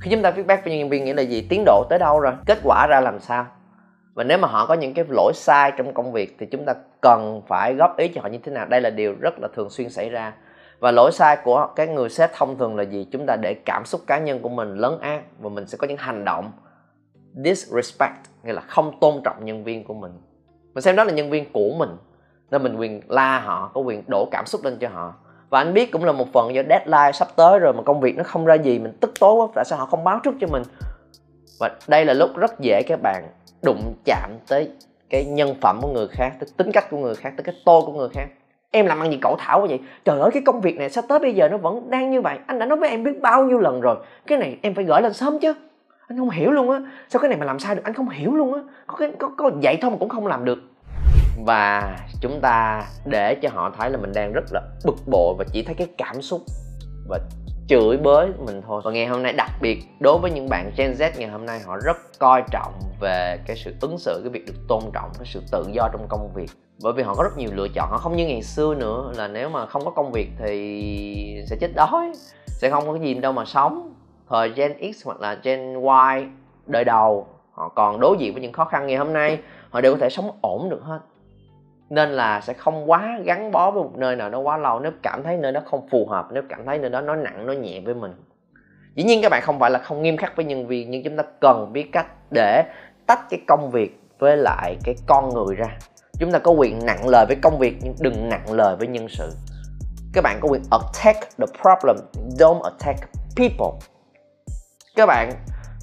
Khi 0.00 0.10
chúng 0.10 0.22
ta 0.22 0.30
feedback 0.30 0.58
cho 0.64 0.70
nhân 0.70 0.88
viên 0.88 1.04
nghĩa 1.04 1.14
là 1.14 1.22
gì? 1.22 1.46
Tiến 1.50 1.62
độ 1.66 1.86
tới 1.90 1.98
đâu 1.98 2.20
rồi? 2.20 2.32
Kết 2.46 2.58
quả 2.64 2.86
ra 2.86 3.00
làm 3.00 3.20
sao? 3.20 3.46
Và 4.14 4.24
nếu 4.24 4.38
mà 4.38 4.48
họ 4.48 4.66
có 4.66 4.74
những 4.74 4.94
cái 4.94 5.04
lỗi 5.08 5.32
sai 5.34 5.72
trong 5.76 5.94
công 5.94 6.12
việc 6.12 6.36
thì 6.38 6.46
chúng 6.46 6.64
ta 6.64 6.74
cần 7.00 7.42
phải 7.48 7.74
góp 7.74 7.96
ý 7.96 8.08
cho 8.08 8.20
họ 8.20 8.28
như 8.28 8.38
thế 8.38 8.52
nào? 8.52 8.66
Đây 8.66 8.80
là 8.80 8.90
điều 8.90 9.14
rất 9.20 9.34
là 9.38 9.48
thường 9.54 9.70
xuyên 9.70 9.90
xảy 9.90 10.08
ra. 10.08 10.32
Và 10.78 10.90
lỗi 10.90 11.12
sai 11.12 11.36
của 11.44 11.68
các 11.76 11.90
người 11.90 12.08
sếp 12.08 12.30
thông 12.34 12.58
thường 12.58 12.76
là 12.76 12.82
gì? 12.82 13.06
Chúng 13.12 13.26
ta 13.26 13.36
để 13.36 13.54
cảm 13.64 13.84
xúc 13.84 14.00
cá 14.06 14.18
nhân 14.18 14.42
của 14.42 14.48
mình 14.48 14.74
lớn 14.74 15.00
ác 15.00 15.22
và 15.38 15.48
mình 15.48 15.66
sẽ 15.66 15.78
có 15.78 15.86
những 15.86 15.96
hành 15.96 16.24
động 16.24 16.52
disrespect, 17.44 18.16
nghĩa 18.44 18.52
là 18.52 18.60
không 18.60 18.98
tôn 19.00 19.20
trọng 19.24 19.44
nhân 19.44 19.64
viên 19.64 19.84
của 19.84 19.94
mình. 19.94 20.12
Mình 20.74 20.82
xem 20.82 20.96
đó 20.96 21.04
là 21.04 21.12
nhân 21.12 21.30
viên 21.30 21.52
của 21.52 21.74
mình, 21.78 21.90
nên 22.50 22.62
mình 22.62 22.76
quyền 22.76 23.00
la 23.08 23.40
họ, 23.40 23.70
có 23.74 23.80
quyền 23.80 24.02
đổ 24.06 24.28
cảm 24.30 24.46
xúc 24.46 24.64
lên 24.64 24.78
cho 24.78 24.88
họ 24.88 25.14
và 25.52 25.58
anh 25.58 25.74
biết 25.74 25.92
cũng 25.92 26.04
là 26.04 26.12
một 26.12 26.32
phần 26.32 26.54
do 26.54 26.62
deadline 26.68 27.12
sắp 27.12 27.28
tới 27.36 27.58
rồi 27.58 27.72
mà 27.72 27.82
công 27.82 28.00
việc 28.00 28.16
nó 28.16 28.24
không 28.24 28.44
ra 28.44 28.54
gì 28.54 28.78
mình 28.78 28.92
tức 29.00 29.12
tối 29.20 29.34
quá 29.34 29.46
tại 29.54 29.64
sao 29.64 29.78
họ 29.78 29.86
không 29.86 30.04
báo 30.04 30.20
trước 30.24 30.34
cho 30.40 30.46
mình? 30.50 30.62
Và 31.60 31.70
đây 31.88 32.04
là 32.04 32.12
lúc 32.12 32.36
rất 32.36 32.60
dễ 32.60 32.82
các 32.82 32.98
bạn 33.02 33.24
đụng 33.62 33.94
chạm 34.04 34.30
tới 34.48 34.70
cái 35.10 35.24
nhân 35.24 35.54
phẩm 35.60 35.78
của 35.82 35.88
người 35.88 36.06
khác 36.08 36.32
tới 36.40 36.48
tính 36.56 36.72
cách 36.72 36.90
của 36.90 36.96
người 36.96 37.14
khác 37.14 37.32
tới 37.36 37.44
cái 37.44 37.54
tôi 37.64 37.82
của 37.86 37.92
người 37.92 38.08
khác. 38.14 38.26
Em 38.70 38.86
làm 38.86 39.00
ăn 39.00 39.10
gì 39.10 39.18
cậu 39.22 39.36
thảo 39.38 39.60
quá 39.60 39.66
vậy? 39.66 39.80
Trời 40.04 40.20
ơi 40.20 40.30
cái 40.34 40.42
công 40.46 40.60
việc 40.60 40.78
này 40.78 40.90
sắp 40.90 41.04
tới 41.08 41.18
bây 41.18 41.34
giờ 41.34 41.48
nó 41.48 41.56
vẫn 41.56 41.90
đang 41.90 42.10
như 42.10 42.20
vậy. 42.20 42.38
Anh 42.46 42.58
đã 42.58 42.66
nói 42.66 42.78
với 42.78 42.88
em 42.88 43.04
biết 43.04 43.20
bao 43.20 43.44
nhiêu 43.44 43.58
lần 43.58 43.80
rồi. 43.80 43.96
Cái 44.26 44.38
này 44.38 44.58
em 44.62 44.74
phải 44.74 44.84
gửi 44.84 45.02
lên 45.02 45.12
sớm 45.12 45.38
chứ. 45.38 45.54
Anh 46.08 46.18
không 46.18 46.30
hiểu 46.30 46.50
luôn 46.50 46.70
á. 46.70 46.80
Sao 47.08 47.22
cái 47.22 47.28
này 47.28 47.38
mà 47.38 47.46
làm 47.46 47.58
sao 47.58 47.74
được? 47.74 47.84
Anh 47.84 47.94
không 47.94 48.08
hiểu 48.08 48.34
luôn 48.34 48.54
á. 48.54 48.60
Có 48.86 48.96
cái 48.96 49.10
có, 49.18 49.30
có 49.36 49.50
vậy 49.62 49.78
thôi 49.80 49.90
mà 49.90 49.96
cũng 50.00 50.08
không 50.08 50.26
làm 50.26 50.44
được 50.44 50.58
và 51.44 51.96
chúng 52.20 52.40
ta 52.40 52.86
để 53.04 53.34
cho 53.42 53.48
họ 53.52 53.72
thấy 53.78 53.90
là 53.90 53.98
mình 53.98 54.12
đang 54.14 54.32
rất 54.32 54.44
là 54.52 54.60
bực 54.84 54.96
bội 55.06 55.34
và 55.38 55.44
chỉ 55.52 55.62
thấy 55.62 55.74
cái 55.74 55.86
cảm 55.98 56.22
xúc 56.22 56.40
và 57.08 57.20
chửi 57.68 57.96
bới 57.96 58.28
mình 58.38 58.62
thôi. 58.66 58.82
Và 58.84 58.90
ngày 58.90 59.06
hôm 59.06 59.22
nay, 59.22 59.32
đặc 59.32 59.50
biệt 59.60 59.84
đối 60.00 60.18
với 60.18 60.30
những 60.30 60.48
bạn 60.48 60.70
Gen 60.76 60.92
Z, 60.92 61.10
ngày 61.16 61.30
hôm 61.30 61.46
nay 61.46 61.60
họ 61.60 61.76
rất 61.84 61.96
coi 62.18 62.42
trọng 62.50 62.72
về 63.00 63.38
cái 63.46 63.56
sự 63.56 63.74
ứng 63.80 63.98
xử, 63.98 64.20
cái 64.24 64.30
việc 64.30 64.46
được 64.46 64.68
tôn 64.68 64.82
trọng, 64.94 65.10
cái 65.18 65.26
sự 65.26 65.42
tự 65.52 65.66
do 65.72 65.88
trong 65.92 66.06
công 66.08 66.30
việc. 66.34 66.50
Bởi 66.82 66.92
vì 66.92 67.02
họ 67.02 67.14
có 67.14 67.22
rất 67.22 67.36
nhiều 67.36 67.50
lựa 67.54 67.68
chọn, 67.74 67.90
họ 67.90 67.98
không 67.98 68.16
như 68.16 68.26
ngày 68.26 68.42
xưa 68.42 68.74
nữa 68.74 69.12
là 69.16 69.28
nếu 69.28 69.48
mà 69.48 69.66
không 69.66 69.84
có 69.84 69.90
công 69.90 70.12
việc 70.12 70.30
thì 70.38 71.44
sẽ 71.50 71.56
chết 71.60 71.70
đói, 71.74 72.12
sẽ 72.46 72.70
không 72.70 72.86
có 72.86 72.98
gì 72.98 73.14
đâu 73.14 73.32
mà 73.32 73.44
sống. 73.44 73.94
Thời 74.28 74.48
Gen 74.48 74.72
X 74.92 75.06
hoặc 75.06 75.20
là 75.20 75.34
Gen 75.42 75.74
Y 75.74 76.26
đời 76.66 76.84
đầu, 76.84 77.26
họ 77.52 77.68
còn 77.68 78.00
đối 78.00 78.16
diện 78.18 78.32
với 78.32 78.42
những 78.42 78.52
khó 78.52 78.64
khăn 78.64 78.86
ngày 78.86 78.96
hôm 78.96 79.12
nay, 79.12 79.38
họ 79.70 79.80
đều 79.80 79.94
có 79.94 79.98
thể 80.00 80.10
sống 80.10 80.30
ổn 80.40 80.70
được 80.70 80.82
hết 80.82 80.98
nên 81.92 82.10
là 82.10 82.40
sẽ 82.40 82.52
không 82.52 82.90
quá 82.90 83.18
gắn 83.24 83.52
bó 83.52 83.70
với 83.70 83.82
một 83.82 83.96
nơi 83.96 84.16
nào 84.16 84.30
đó 84.30 84.38
quá 84.38 84.56
lâu 84.56 84.80
nếu 84.80 84.92
cảm 85.02 85.22
thấy 85.22 85.36
nơi 85.36 85.52
đó 85.52 85.60
không 85.64 85.88
phù 85.90 86.06
hợp, 86.06 86.28
nếu 86.32 86.42
cảm 86.48 86.66
thấy 86.66 86.78
nơi 86.78 86.90
đó 86.90 87.00
nó 87.00 87.14
nặng, 87.14 87.46
nó 87.46 87.52
nhẹ 87.52 87.80
với 87.84 87.94
mình. 87.94 88.12
Dĩ 88.94 89.02
nhiên 89.02 89.22
các 89.22 89.28
bạn 89.28 89.42
không 89.42 89.58
phải 89.58 89.70
là 89.70 89.78
không 89.78 90.02
nghiêm 90.02 90.16
khắc 90.16 90.36
với 90.36 90.44
nhân 90.44 90.66
viên, 90.66 90.90
nhưng 90.90 91.02
chúng 91.04 91.16
ta 91.16 91.22
cần 91.40 91.72
biết 91.72 91.92
cách 91.92 92.06
để 92.30 92.64
tách 93.06 93.20
cái 93.30 93.40
công 93.48 93.70
việc 93.70 94.00
với 94.18 94.36
lại 94.36 94.76
cái 94.84 94.94
con 95.06 95.34
người 95.34 95.56
ra. 95.56 95.78
Chúng 96.18 96.32
ta 96.32 96.38
có 96.38 96.50
quyền 96.50 96.86
nặng 96.86 97.08
lời 97.08 97.26
với 97.26 97.36
công 97.42 97.58
việc, 97.58 97.76
nhưng 97.82 97.94
đừng 98.00 98.28
nặng 98.28 98.52
lời 98.52 98.76
với 98.76 98.88
nhân 98.88 99.08
sự. 99.08 99.30
Các 100.12 100.24
bạn 100.24 100.38
có 100.40 100.48
quyền 100.48 100.62
attack 100.70 101.38
the 101.38 101.46
problem, 101.62 101.96
don't 102.38 102.62
attack 102.62 103.00
people. 103.36 103.78
Các 104.96 105.06
bạn 105.06 105.30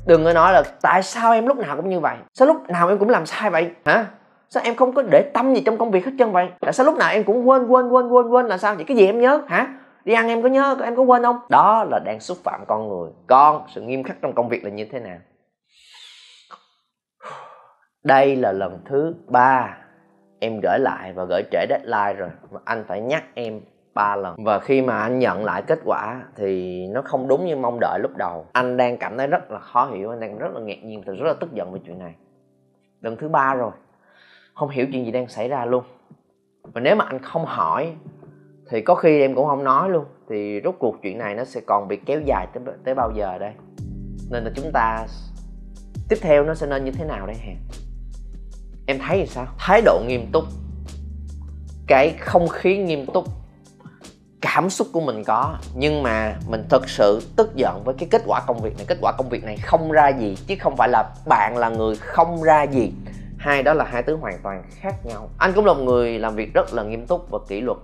đừng 0.07 0.23
có 0.23 0.33
nói 0.33 0.53
là 0.53 0.63
tại 0.81 1.03
sao 1.03 1.33
em 1.33 1.47
lúc 1.47 1.57
nào 1.57 1.75
cũng 1.75 1.89
như 1.89 1.99
vậy? 1.99 2.17
Sao 2.33 2.47
lúc 2.47 2.69
nào 2.69 2.89
em 2.89 2.97
cũng 2.97 3.09
làm 3.09 3.25
sai 3.25 3.49
vậy? 3.49 3.71
Hả? 3.85 4.05
Sao 4.49 4.63
em 4.63 4.75
không 4.75 4.93
có 4.93 5.01
để 5.01 5.31
tâm 5.33 5.53
gì 5.53 5.61
trong 5.65 5.77
công 5.77 5.91
việc 5.91 6.05
hết 6.05 6.11
trơn 6.19 6.31
vậy? 6.31 6.49
Tại 6.59 6.73
sao 6.73 6.85
lúc 6.85 6.97
nào 6.97 7.09
em 7.11 7.23
cũng 7.23 7.49
quên 7.49 7.67
quên 7.67 7.89
quên 7.89 8.07
quên 8.09 8.27
quên 8.27 8.45
là 8.45 8.57
sao? 8.57 8.75
Vậy 8.75 8.83
cái 8.83 8.97
gì 8.97 9.05
em 9.05 9.21
nhớ? 9.21 9.41
Hả? 9.47 9.67
Đi 10.05 10.13
ăn 10.13 10.27
em 10.27 10.43
có 10.43 10.49
nhớ 10.49 10.75
em 10.83 10.95
có 10.95 11.03
quên 11.03 11.23
không? 11.23 11.39
Đó 11.49 11.83
là 11.83 11.99
đang 12.05 12.19
xúc 12.19 12.37
phạm 12.43 12.65
con 12.67 12.89
người. 12.89 13.11
Con, 13.27 13.63
sự 13.67 13.81
nghiêm 13.81 14.03
khắc 14.03 14.17
trong 14.21 14.33
công 14.33 14.49
việc 14.49 14.63
là 14.63 14.69
như 14.69 14.85
thế 14.85 14.99
nào? 14.99 15.17
Đây 18.03 18.35
là 18.35 18.51
lần 18.51 18.79
thứ 18.85 19.15
ba 19.27 19.77
em 20.39 20.59
gửi 20.63 20.79
lại 20.79 21.13
và 21.13 21.25
gửi 21.25 21.43
trễ 21.51 21.65
deadline 21.69 22.13
rồi. 22.13 22.29
Và 22.49 22.59
anh 22.65 22.83
phải 22.87 23.01
nhắc 23.01 23.23
em 23.33 23.61
ba 23.93 24.15
lần. 24.15 24.35
Và 24.45 24.59
khi 24.59 24.81
mà 24.81 24.99
anh 24.99 25.19
nhận 25.19 25.45
lại 25.45 25.61
kết 25.67 25.79
quả 25.85 26.21
thì 26.35 26.83
nó 26.87 27.01
không 27.01 27.27
đúng 27.27 27.45
như 27.45 27.55
mong 27.55 27.77
đợi 27.81 27.99
lúc 27.99 28.11
đầu. 28.17 28.45
Anh 28.51 28.77
đang 28.77 28.97
cảm 28.97 29.17
thấy 29.17 29.27
rất 29.27 29.51
là 29.51 29.59
khó 29.59 29.85
hiểu, 29.85 30.09
anh 30.09 30.19
đang 30.19 30.37
rất 30.37 30.53
là 30.53 30.59
ngạc 30.61 30.83
nhiên 30.83 31.03
và 31.05 31.13
rất 31.13 31.25
là 31.27 31.33
tức 31.39 31.53
giận 31.53 31.71
về 31.71 31.79
chuyện 31.85 31.99
này. 31.99 32.15
Lần 33.01 33.17
thứ 33.17 33.29
ba 33.29 33.53
rồi 33.53 33.71
không 34.59 34.69
hiểu 34.69 34.87
chuyện 34.91 35.05
gì 35.05 35.11
đang 35.11 35.27
xảy 35.27 35.47
ra 35.47 35.65
luôn. 35.65 35.83
Và 36.63 36.81
nếu 36.81 36.95
mà 36.95 37.05
anh 37.05 37.19
không 37.23 37.45
hỏi, 37.45 37.93
thì 38.69 38.81
có 38.81 38.95
khi 38.95 39.21
em 39.21 39.35
cũng 39.35 39.47
không 39.47 39.63
nói 39.63 39.89
luôn. 39.89 40.05
Thì 40.29 40.61
rốt 40.63 40.75
cuộc 40.79 40.95
chuyện 41.03 41.17
này 41.17 41.35
nó 41.35 41.45
sẽ 41.45 41.61
còn 41.67 41.87
bị 41.87 41.97
kéo 42.05 42.21
dài 42.21 42.47
tới 42.53 42.63
tới 42.85 42.95
bao 42.95 43.11
giờ 43.15 43.37
đây? 43.37 43.53
Nên 44.29 44.43
là 44.43 44.51
chúng 44.55 44.71
ta 44.73 45.05
tiếp 46.09 46.17
theo 46.21 46.43
nó 46.43 46.53
sẽ 46.53 46.67
nên 46.67 46.85
như 46.85 46.91
thế 46.91 47.05
nào 47.05 47.27
đây 47.27 47.35
hè 47.35 47.53
em 48.85 48.99
thấy 48.99 49.17
thì 49.17 49.25
sao? 49.25 49.47
Thái 49.57 49.81
độ 49.81 50.01
nghiêm 50.07 50.29
túc. 50.31 50.43
Cái 51.87 52.13
không 52.19 52.47
khí 52.47 52.77
nghiêm 52.77 53.05
túc. 53.13 53.25
Cảm 54.41 54.69
xúc 54.69 54.87
của 54.93 55.01
mình 55.01 55.23
có, 55.23 55.57
nhưng 55.75 56.03
mà 56.03 56.35
mình 56.49 56.63
thực 56.69 56.89
sự 56.89 57.21
tức 57.35 57.55
giận 57.55 57.81
với 57.85 57.95
cái 57.97 58.07
kết 58.11 58.21
quả 58.25 58.41
công 58.47 58.61
việc 58.61 58.77
này. 58.77 58.85
Kết 58.87 58.97
quả 59.01 59.11
công 59.17 59.29
việc 59.29 59.43
này 59.43 59.57
không 59.57 59.91
ra 59.91 60.09
gì, 60.09 60.37
chứ 60.47 60.55
không 60.59 60.75
phải 60.77 60.89
là 60.89 61.03
bạn 61.27 61.57
là 61.57 61.69
người 61.69 61.95
không 61.95 62.43
ra 62.43 62.63
gì 62.63 62.91
hai 63.39 63.63
đó 63.63 63.73
là 63.73 63.85
hai 63.85 64.03
thứ 64.03 64.15
hoàn 64.15 64.39
toàn 64.43 64.63
khác 64.69 65.05
nhau. 65.05 65.29
Anh 65.37 65.51
cũng 65.55 65.65
là 65.65 65.73
một 65.73 65.83
người 65.83 66.19
làm 66.19 66.35
việc 66.35 66.53
rất 66.53 66.73
là 66.73 66.83
nghiêm 66.83 67.07
túc 67.07 67.29
và 67.29 67.39
kỷ 67.47 67.61
luật. 67.61 67.77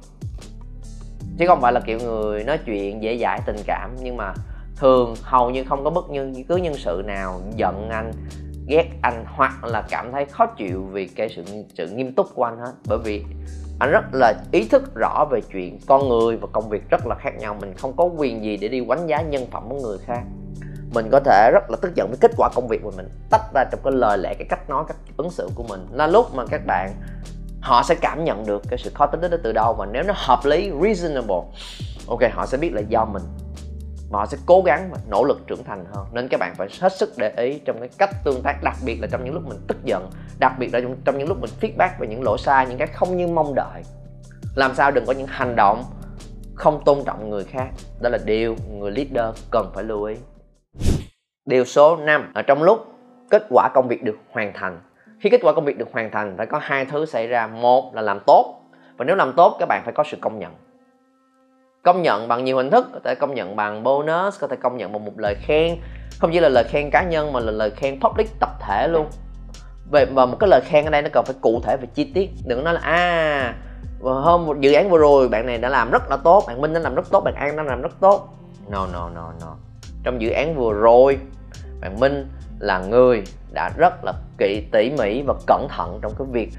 Chứ 1.37 1.47
không 1.47 1.61
phải 1.61 1.73
là 1.73 1.79
kiểu 1.79 1.99
người 1.99 2.43
nói 2.43 2.59
chuyện 2.65 3.03
dễ 3.03 3.17
dãi, 3.17 3.39
tình 3.45 3.55
cảm, 3.65 3.95
nhưng 4.03 4.17
mà 4.17 4.33
thường 4.75 5.15
hầu 5.21 5.49
như 5.49 5.63
không 5.63 5.83
có 5.83 5.89
bất 5.89 6.09
nhân, 6.09 6.33
cứ 6.47 6.55
nhân 6.55 6.73
sự 6.73 7.03
nào 7.05 7.41
giận 7.55 7.89
anh, 7.89 8.11
ghét 8.67 8.85
anh 9.01 9.25
hoặc 9.27 9.63
là 9.63 9.83
cảm 9.89 10.11
thấy 10.11 10.25
khó 10.25 10.45
chịu 10.45 10.83
vì 10.91 11.07
cái 11.07 11.29
sự 11.29 11.43
sự 11.73 11.89
nghiêm 11.89 12.13
túc 12.15 12.27
của 12.35 12.43
anh 12.43 12.57
hết. 12.57 12.71
Bởi 12.87 12.97
vì 13.03 13.23
anh 13.79 13.91
rất 13.91 14.05
là 14.13 14.33
ý 14.51 14.67
thức 14.67 14.95
rõ 14.95 15.25
về 15.31 15.41
chuyện 15.51 15.79
con 15.87 16.09
người 16.09 16.37
và 16.37 16.47
công 16.51 16.69
việc 16.69 16.89
rất 16.89 17.07
là 17.07 17.15
khác 17.15 17.31
nhau. 17.39 17.57
Mình 17.61 17.73
không 17.77 17.93
có 17.97 18.03
quyền 18.03 18.43
gì 18.43 18.57
để 18.57 18.67
đi 18.67 18.85
đánh 18.89 19.07
giá 19.07 19.21
nhân 19.21 19.45
phẩm 19.51 19.63
của 19.69 19.79
người 19.81 19.97
khác 20.05 20.23
mình 20.93 21.09
có 21.11 21.19
thể 21.19 21.51
rất 21.53 21.69
là 21.69 21.77
tức 21.81 21.95
giận 21.95 22.07
với 22.09 22.17
kết 22.21 22.31
quả 22.37 22.49
công 22.55 22.67
việc 22.67 22.81
của 22.83 22.91
mình 22.97 23.09
tách 23.29 23.53
ra 23.53 23.63
trong 23.71 23.79
cái 23.83 23.93
lời 23.93 24.17
lẽ 24.17 24.33
cái 24.33 24.47
cách 24.49 24.69
nói 24.69 24.83
cách 24.87 24.97
ứng 25.17 25.31
xử 25.31 25.49
của 25.55 25.63
mình. 25.63 25.87
Là 25.91 26.07
lúc 26.07 26.35
mà 26.35 26.45
các 26.49 26.61
bạn 26.65 26.93
họ 27.61 27.83
sẽ 27.83 27.95
cảm 27.95 28.23
nhận 28.23 28.45
được 28.45 28.63
cái 28.69 28.79
sự 28.83 28.91
khó 28.93 29.05
tính 29.05 29.21
đó 29.21 29.37
từ 29.43 29.51
đâu 29.51 29.73
và 29.73 29.85
nếu 29.85 30.03
nó 30.03 30.13
hợp 30.17 30.39
lý 30.45 30.71
reasonable 30.83 31.41
ok 32.07 32.19
họ 32.33 32.45
sẽ 32.45 32.57
biết 32.57 32.73
là 32.73 32.81
do 32.81 33.05
mình. 33.05 33.23
Mà 34.11 34.19
họ 34.19 34.25
sẽ 34.25 34.37
cố 34.45 34.61
gắng 34.61 34.89
và 34.91 34.97
nỗ 35.07 35.23
lực 35.23 35.47
trưởng 35.47 35.63
thành 35.63 35.85
hơn. 35.93 36.05
Nên 36.13 36.27
các 36.27 36.39
bạn 36.39 36.55
phải 36.55 36.67
hết 36.81 36.97
sức 36.97 37.13
để 37.17 37.33
ý 37.37 37.59
trong 37.59 37.79
cái 37.79 37.89
cách 37.97 38.09
tương 38.23 38.41
tác 38.41 38.63
đặc 38.63 38.75
biệt 38.85 39.01
là 39.01 39.07
trong 39.11 39.23
những 39.23 39.33
lúc 39.33 39.43
mình 39.47 39.57
tức 39.67 39.77
giận 39.85 40.09
đặc 40.39 40.53
biệt 40.59 40.73
là 40.73 40.79
trong, 41.05 41.17
những 41.17 41.27
lúc 41.27 41.37
mình 41.41 41.51
feedback 41.61 41.89
về 41.99 42.07
những 42.07 42.23
lỗi 42.23 42.37
sai 42.37 42.65
những 42.67 42.77
cái 42.77 42.87
không 42.87 43.17
như 43.17 43.27
mong 43.27 43.55
đợi. 43.55 43.83
Làm 44.55 44.75
sao 44.75 44.91
đừng 44.91 45.05
có 45.05 45.13
những 45.13 45.27
hành 45.27 45.55
động 45.55 45.83
không 46.55 46.81
tôn 46.85 47.03
trọng 47.05 47.29
người 47.29 47.43
khác. 47.43 47.67
Đó 48.01 48.09
là 48.09 48.17
điều 48.25 48.55
người 48.71 48.91
leader 48.91 49.35
cần 49.51 49.71
phải 49.73 49.83
lưu 49.83 50.03
ý 50.03 50.15
điều 51.45 51.65
số 51.65 51.95
5 51.95 52.31
ở 52.33 52.41
trong 52.41 52.63
lúc 52.63 52.85
kết 53.29 53.45
quả 53.49 53.69
công 53.73 53.87
việc 53.87 54.03
được 54.03 54.17
hoàn 54.31 54.53
thành. 54.53 54.79
Khi 55.19 55.29
kết 55.29 55.41
quả 55.43 55.53
công 55.53 55.65
việc 55.65 55.77
được 55.77 55.91
hoàn 55.91 56.11
thành, 56.11 56.37
phải 56.37 56.45
có 56.45 56.59
hai 56.61 56.85
thứ 56.85 57.05
xảy 57.05 57.27
ra. 57.27 57.47
Một 57.47 57.95
là 57.95 58.01
làm 58.01 58.19
tốt. 58.27 58.61
Và 58.97 59.05
nếu 59.05 59.15
làm 59.15 59.33
tốt, 59.33 59.55
các 59.59 59.65
bạn 59.65 59.81
phải 59.83 59.93
có 59.93 60.03
sự 60.03 60.17
công 60.21 60.39
nhận. 60.39 60.51
Công 61.83 62.01
nhận 62.01 62.27
bằng 62.27 62.43
nhiều 62.43 62.57
hình 62.57 62.69
thức. 62.69 62.87
Có 62.93 62.99
thể 63.03 63.15
công 63.15 63.33
nhận 63.33 63.55
bằng 63.55 63.83
bonus, 63.83 64.39
có 64.39 64.47
thể 64.47 64.55
công 64.55 64.77
nhận 64.77 64.93
bằng 64.93 65.05
một 65.05 65.11
lời 65.17 65.35
khen. 65.41 65.77
Không 66.19 66.31
chỉ 66.33 66.39
là 66.39 66.49
lời 66.49 66.63
khen 66.63 66.89
cá 66.91 67.03
nhân, 67.03 67.33
mà 67.33 67.39
là 67.39 67.51
lời 67.51 67.71
khen 67.71 67.99
public, 68.01 68.27
tập 68.39 68.49
thể 68.59 68.87
luôn. 68.87 69.07
Về, 69.91 70.05
và 70.05 70.25
một 70.25 70.37
cái 70.39 70.49
lời 70.49 70.61
khen 70.63 70.85
ở 70.85 70.91
đây 70.91 71.01
nó 71.01 71.09
cần 71.13 71.25
phải 71.25 71.35
cụ 71.41 71.61
thể 71.63 71.77
và 71.77 71.85
chi 71.93 72.11
tiết. 72.13 72.29
Đừng 72.45 72.63
nói 72.63 72.73
là 72.73 72.79
à 72.83 73.55
hôm 74.01 74.45
một 74.45 74.59
dự 74.59 74.73
án 74.73 74.89
vừa 74.89 74.97
rồi, 74.97 75.29
bạn 75.29 75.45
này 75.45 75.57
đã 75.57 75.69
làm 75.69 75.91
rất 75.91 76.09
là 76.09 76.17
tốt, 76.17 76.43
bạn 76.47 76.61
minh 76.61 76.73
đã 76.73 76.79
làm 76.79 76.95
rất 76.95 77.09
tốt, 77.11 77.21
bạn 77.21 77.35
an 77.35 77.55
đã 77.55 77.63
làm 77.63 77.81
rất 77.81 77.99
tốt. 77.99 78.29
No 78.69 78.87
no 78.93 79.09
no 79.09 79.33
no. 79.41 79.55
Trong 80.03 80.21
dự 80.21 80.29
án 80.29 80.55
vừa 80.55 80.73
rồi 80.73 81.19
bạn 81.81 81.99
minh 81.99 82.27
là 82.59 82.79
người 82.79 83.23
đã 83.53 83.71
rất 83.77 84.03
là 84.03 84.13
kỹ, 84.37 84.63
tỉ 84.71 84.91
mỉ 84.97 85.21
và 85.21 85.33
cẩn 85.47 85.67
thận 85.69 85.99
trong 86.01 86.11
cái 86.17 86.27
việc 86.31 86.49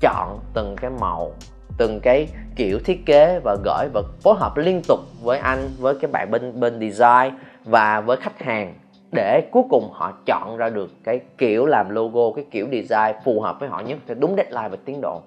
chọn 0.00 0.38
từng 0.54 0.76
cái 0.76 0.90
màu, 1.00 1.32
từng 1.78 2.00
cái 2.00 2.28
kiểu 2.56 2.78
thiết 2.84 3.06
kế 3.06 3.40
và 3.44 3.56
gửi 3.64 3.88
và 3.92 4.02
phối 4.22 4.34
hợp 4.38 4.56
liên 4.56 4.82
tục 4.88 5.00
với 5.22 5.38
anh, 5.38 5.68
với 5.78 5.94
cái 6.00 6.10
bạn 6.10 6.30
bên 6.30 6.60
bên 6.60 6.80
design 6.80 7.38
và 7.64 8.00
với 8.00 8.16
khách 8.16 8.42
hàng 8.42 8.74
để 9.12 9.48
cuối 9.52 9.62
cùng 9.70 9.90
họ 9.92 10.12
chọn 10.26 10.56
ra 10.56 10.68
được 10.68 10.90
cái 11.04 11.20
kiểu 11.38 11.66
làm 11.66 11.90
logo, 11.90 12.36
cái 12.36 12.44
kiểu 12.50 12.66
design 12.72 13.16
phù 13.24 13.40
hợp 13.40 13.60
với 13.60 13.68
họ 13.68 13.80
nhất 13.80 13.98
theo 14.06 14.16
đúng 14.20 14.36
deadline 14.36 14.68
và 14.68 14.76
tiến 14.84 15.00
độ. 15.00 15.22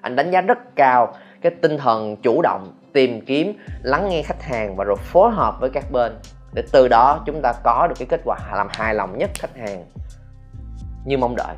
Anh 0.00 0.16
đánh 0.16 0.30
giá 0.30 0.40
rất 0.40 0.58
cao 0.76 1.14
cái 1.40 1.52
tinh 1.62 1.78
thần 1.78 2.16
chủ 2.16 2.42
động 2.42 2.72
tìm 2.92 3.20
kiếm, 3.20 3.52
lắng 3.82 4.08
nghe 4.08 4.22
khách 4.22 4.42
hàng 4.42 4.76
và 4.76 4.84
rồi 4.84 4.96
phối 4.96 5.30
hợp 5.30 5.60
với 5.60 5.70
các 5.70 5.84
bên 5.92 6.12
để 6.54 6.62
từ 6.72 6.88
đó 6.88 7.22
chúng 7.26 7.42
ta 7.42 7.52
có 7.62 7.86
được 7.86 7.94
cái 7.98 8.06
kết 8.10 8.20
quả 8.24 8.38
làm 8.52 8.68
hài 8.70 8.94
lòng 8.94 9.18
nhất 9.18 9.30
khách 9.34 9.56
hàng 9.56 9.84
như 11.04 11.18
mong 11.18 11.36
đợi. 11.36 11.54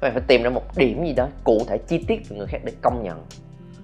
Các 0.00 0.06
bạn 0.06 0.12
phải 0.12 0.22
tìm 0.26 0.42
ra 0.42 0.50
một 0.50 0.76
điểm 0.76 1.04
gì 1.04 1.12
đó 1.12 1.28
cụ 1.44 1.62
thể 1.68 1.78
chi 1.78 2.04
tiết 2.08 2.20
từ 2.28 2.36
người 2.36 2.46
khác 2.46 2.58
để 2.64 2.72
công 2.82 3.02
nhận. 3.02 3.26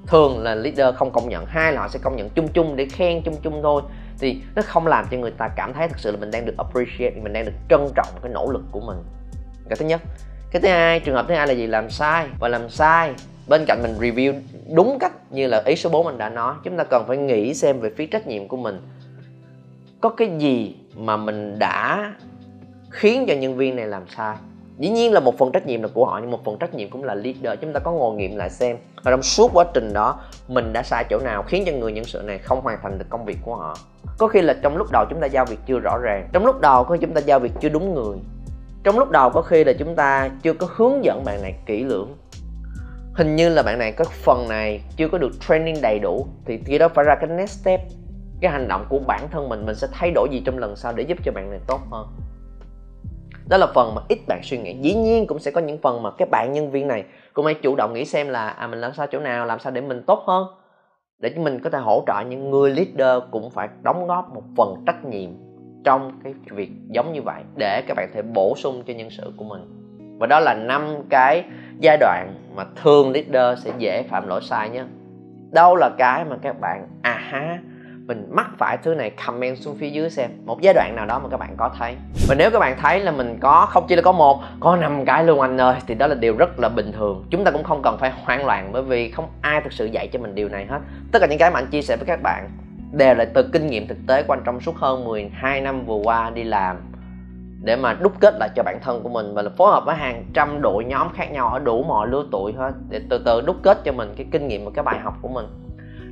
Thường 0.06 0.42
là 0.42 0.54
leader 0.54 0.94
không 0.94 1.10
công 1.10 1.28
nhận, 1.28 1.46
hai 1.46 1.72
là 1.72 1.80
họ 1.80 1.88
sẽ 1.88 1.98
công 2.02 2.16
nhận 2.16 2.30
chung 2.30 2.48
chung 2.48 2.76
để 2.76 2.86
khen 2.86 3.22
chung 3.22 3.36
chung 3.42 3.60
thôi. 3.62 3.82
Thì 4.18 4.40
nó 4.54 4.62
không 4.62 4.86
làm 4.86 5.06
cho 5.10 5.16
người 5.16 5.30
ta 5.30 5.48
cảm 5.56 5.72
thấy 5.74 5.88
thực 5.88 5.98
sự 5.98 6.10
là 6.10 6.16
mình 6.16 6.30
đang 6.30 6.46
được 6.46 6.54
appreciate, 6.58 7.20
mình 7.22 7.32
đang 7.32 7.44
được 7.44 7.52
trân 7.68 7.80
trọng 7.94 8.06
cái 8.22 8.32
nỗ 8.32 8.50
lực 8.50 8.62
của 8.70 8.80
mình. 8.80 8.96
Cái 9.68 9.76
thứ 9.76 9.86
nhất. 9.86 10.00
Cái 10.50 10.62
thứ 10.62 10.68
hai, 10.68 11.00
trường 11.00 11.14
hợp 11.14 11.26
thứ 11.28 11.34
hai 11.34 11.46
là 11.46 11.52
gì? 11.52 11.66
Làm 11.66 11.90
sai. 11.90 12.26
Và 12.40 12.48
làm 12.48 12.68
sai, 12.70 13.12
bên 13.48 13.64
cạnh 13.66 13.82
mình 13.82 13.94
review 13.98 14.34
đúng 14.74 14.98
cách 15.00 15.12
như 15.30 15.46
là 15.46 15.62
ý 15.64 15.76
số 15.76 15.90
4 15.90 16.06
mình 16.06 16.18
đã 16.18 16.28
nói, 16.28 16.54
chúng 16.64 16.76
ta 16.76 16.84
cần 16.84 17.04
phải 17.08 17.16
nghĩ 17.16 17.54
xem 17.54 17.80
về 17.80 17.90
phía 17.96 18.06
trách 18.06 18.26
nhiệm 18.26 18.48
của 18.48 18.56
mình 18.56 18.80
có 20.06 20.10
cái 20.16 20.30
gì 20.38 20.76
mà 20.96 21.16
mình 21.16 21.58
đã 21.58 22.12
khiến 22.90 23.24
cho 23.28 23.34
nhân 23.34 23.56
viên 23.56 23.76
này 23.76 23.86
làm 23.86 24.02
sai? 24.16 24.36
Dĩ 24.78 24.88
nhiên 24.88 25.12
là 25.12 25.20
một 25.20 25.38
phần 25.38 25.52
trách 25.52 25.66
nhiệm 25.66 25.82
là 25.82 25.88
của 25.94 26.06
họ, 26.06 26.18
nhưng 26.22 26.30
một 26.30 26.44
phần 26.44 26.56
trách 26.58 26.74
nhiệm 26.74 26.90
cũng 26.90 27.04
là 27.04 27.14
leader. 27.14 27.60
Chúng 27.60 27.72
ta 27.72 27.80
có 27.80 27.90
ngồi 27.92 28.14
nghiệm 28.14 28.36
lại 28.36 28.50
xem 28.50 28.76
và 29.02 29.10
trong 29.10 29.22
suốt 29.22 29.50
quá 29.54 29.64
trình 29.74 29.92
đó, 29.92 30.20
mình 30.48 30.72
đã 30.72 30.82
sai 30.82 31.04
chỗ 31.10 31.18
nào 31.18 31.42
khiến 31.42 31.62
cho 31.66 31.72
người 31.72 31.92
nhân 31.92 32.04
sự 32.04 32.22
này 32.22 32.38
không 32.38 32.60
hoàn 32.60 32.78
thành 32.82 32.98
được 32.98 33.04
công 33.08 33.24
việc 33.24 33.38
của 33.42 33.56
họ. 33.56 33.76
Có 34.18 34.26
khi 34.26 34.40
là 34.42 34.56
trong 34.62 34.76
lúc 34.76 34.86
đầu 34.92 35.04
chúng 35.10 35.20
ta 35.20 35.26
giao 35.26 35.44
việc 35.44 35.58
chưa 35.66 35.78
rõ 35.78 35.98
ràng, 35.98 36.28
trong 36.32 36.46
lúc 36.46 36.60
đầu 36.60 36.84
có 36.84 36.94
khi 36.94 36.98
chúng 37.00 37.14
ta 37.14 37.20
giao 37.20 37.40
việc 37.40 37.52
chưa 37.60 37.68
đúng 37.68 37.94
người, 37.94 38.16
trong 38.84 38.98
lúc 38.98 39.10
đầu 39.10 39.30
có 39.30 39.42
khi 39.42 39.64
là 39.64 39.72
chúng 39.78 39.94
ta 39.94 40.30
chưa 40.42 40.52
có 40.52 40.68
hướng 40.76 41.04
dẫn 41.04 41.24
bạn 41.24 41.42
này 41.42 41.54
kỹ 41.66 41.84
lưỡng. 41.84 42.16
Hình 43.14 43.36
như 43.36 43.48
là 43.48 43.62
bạn 43.62 43.78
này 43.78 43.92
có 43.92 44.04
phần 44.04 44.48
này 44.48 44.80
chưa 44.96 45.08
có 45.08 45.18
được 45.18 45.30
training 45.48 45.76
đầy 45.82 45.98
đủ, 45.98 46.26
thì 46.44 46.58
khi 46.64 46.78
đó 46.78 46.88
phải 46.88 47.04
ra 47.04 47.14
cái 47.20 47.30
next 47.30 47.60
step 47.60 47.80
cái 48.40 48.52
hành 48.52 48.68
động 48.68 48.86
của 48.88 48.98
bản 49.06 49.28
thân 49.30 49.48
mình 49.48 49.66
mình 49.66 49.74
sẽ 49.74 49.88
thay 49.92 50.10
đổi 50.14 50.28
gì 50.32 50.42
trong 50.44 50.58
lần 50.58 50.76
sau 50.76 50.92
để 50.96 51.02
giúp 51.02 51.18
cho 51.24 51.32
bạn 51.32 51.50
này 51.50 51.60
tốt 51.66 51.80
hơn. 51.90 52.06
Đó 53.48 53.56
là 53.56 53.66
phần 53.74 53.94
mà 53.94 54.02
ít 54.08 54.18
bạn 54.28 54.40
suy 54.42 54.58
nghĩ. 54.58 54.76
Dĩ 54.80 54.94
nhiên 54.94 55.26
cũng 55.26 55.38
sẽ 55.38 55.50
có 55.50 55.60
những 55.60 55.78
phần 55.78 56.02
mà 56.02 56.10
các 56.10 56.28
bạn 56.30 56.52
nhân 56.52 56.70
viên 56.70 56.88
này 56.88 57.04
cũng 57.32 57.46
hãy 57.46 57.54
chủ 57.54 57.76
động 57.76 57.92
nghĩ 57.92 58.04
xem 58.04 58.28
là 58.28 58.48
à 58.48 58.66
mình 58.66 58.80
làm 58.80 58.94
sao 58.94 59.06
chỗ 59.06 59.20
nào, 59.20 59.46
làm 59.46 59.58
sao 59.58 59.72
để 59.72 59.80
mình 59.80 60.02
tốt 60.06 60.24
hơn. 60.26 60.46
Để 61.18 61.32
chúng 61.34 61.44
mình 61.44 61.60
có 61.60 61.70
thể 61.70 61.78
hỗ 61.78 62.04
trợ 62.06 62.20
những 62.20 62.50
người 62.50 62.70
leader 62.74 63.22
cũng 63.30 63.50
phải 63.50 63.68
đóng 63.82 64.06
góp 64.06 64.34
một 64.34 64.42
phần 64.56 64.84
trách 64.86 65.04
nhiệm 65.04 65.30
trong 65.84 66.20
cái 66.24 66.34
việc 66.50 66.70
giống 66.88 67.12
như 67.12 67.22
vậy 67.22 67.42
để 67.56 67.82
các 67.88 67.94
bạn 67.96 68.10
thể 68.14 68.22
bổ 68.22 68.54
sung 68.56 68.82
cho 68.86 68.94
nhân 68.94 69.10
sự 69.10 69.32
của 69.36 69.44
mình. 69.44 69.62
Và 70.18 70.26
đó 70.26 70.40
là 70.40 70.54
năm 70.54 71.02
cái 71.10 71.44
giai 71.80 71.96
đoạn 71.96 72.34
mà 72.56 72.64
thường 72.82 73.12
leader 73.12 73.64
sẽ 73.64 73.72
dễ 73.78 74.02
phạm 74.02 74.28
lỗi 74.28 74.40
sai 74.42 74.70
nhé 74.70 74.84
đâu 75.50 75.76
là 75.76 75.90
cái 75.98 76.24
mà 76.24 76.36
các 76.42 76.60
bạn 76.60 76.88
à 77.02 77.18
ha 77.30 77.58
mình 78.06 78.28
mắc 78.30 78.46
phải 78.58 78.76
thứ 78.76 78.94
này, 78.94 79.10
comment 79.26 79.58
xuống 79.58 79.76
phía 79.80 79.90
dưới 79.90 80.10
xem. 80.10 80.30
Một 80.44 80.60
giai 80.60 80.74
đoạn 80.74 80.96
nào 80.96 81.06
đó 81.06 81.18
mà 81.18 81.28
các 81.28 81.36
bạn 81.36 81.54
có 81.56 81.70
thấy. 81.78 81.94
Và 82.28 82.34
nếu 82.34 82.50
các 82.50 82.58
bạn 82.58 82.76
thấy 82.80 83.00
là 83.00 83.10
mình 83.10 83.38
có 83.40 83.66
không 83.70 83.84
chỉ 83.88 83.96
là 83.96 84.02
có 84.02 84.12
một, 84.12 84.40
có 84.60 84.76
năm 84.76 85.04
cái 85.04 85.24
luôn 85.24 85.40
anh 85.40 85.60
ơi, 85.60 85.76
thì 85.86 85.94
đó 85.94 86.06
là 86.06 86.14
điều 86.14 86.36
rất 86.36 86.60
là 86.60 86.68
bình 86.68 86.92
thường. 86.92 87.24
Chúng 87.30 87.44
ta 87.44 87.50
cũng 87.50 87.64
không 87.64 87.82
cần 87.82 87.96
phải 87.98 88.12
hoang 88.24 88.46
loạn 88.46 88.70
bởi 88.72 88.82
vì 88.82 89.10
không 89.10 89.28
ai 89.40 89.60
thực 89.60 89.72
sự 89.72 89.86
dạy 89.86 90.08
cho 90.08 90.18
mình 90.18 90.34
điều 90.34 90.48
này 90.48 90.66
hết. 90.66 90.78
Tất 91.12 91.18
cả 91.18 91.26
những 91.26 91.38
cái 91.38 91.50
mà 91.50 91.58
anh 91.60 91.66
chia 91.66 91.82
sẻ 91.82 91.96
với 91.96 92.06
các 92.06 92.22
bạn 92.22 92.50
đều 92.92 93.14
là 93.14 93.24
từ 93.24 93.42
kinh 93.52 93.66
nghiệm 93.66 93.86
thực 93.86 93.98
tế 94.06 94.22
của 94.22 94.32
anh 94.32 94.42
trong 94.44 94.60
suốt 94.60 94.76
hơn 94.76 95.04
12 95.04 95.60
năm 95.60 95.86
vừa 95.86 95.98
qua 96.04 96.30
đi 96.30 96.44
làm. 96.44 96.76
Để 97.62 97.76
mà 97.76 97.92
đúc 97.92 98.12
kết 98.20 98.34
lại 98.40 98.48
cho 98.56 98.62
bản 98.62 98.78
thân 98.82 99.02
của 99.02 99.08
mình 99.08 99.34
và 99.34 99.42
là 99.42 99.50
phối 99.56 99.72
hợp 99.72 99.84
với 99.86 99.96
hàng 99.96 100.24
trăm 100.34 100.62
đội 100.62 100.84
nhóm 100.84 101.08
khác 101.14 101.32
nhau 101.32 101.48
ở 101.48 101.58
đủ 101.58 101.82
mọi 101.82 102.08
lứa 102.08 102.24
tuổi 102.32 102.52
hết. 102.52 102.72
Để 102.90 103.00
từ 103.10 103.22
từ 103.24 103.40
đúc 103.40 103.56
kết 103.62 103.78
cho 103.84 103.92
mình 103.92 104.14
cái 104.16 104.26
kinh 104.30 104.48
nghiệm 104.48 104.64
và 104.64 104.70
cái 104.74 104.82
bài 104.82 104.98
học 104.98 105.14
của 105.22 105.28
mình 105.28 105.65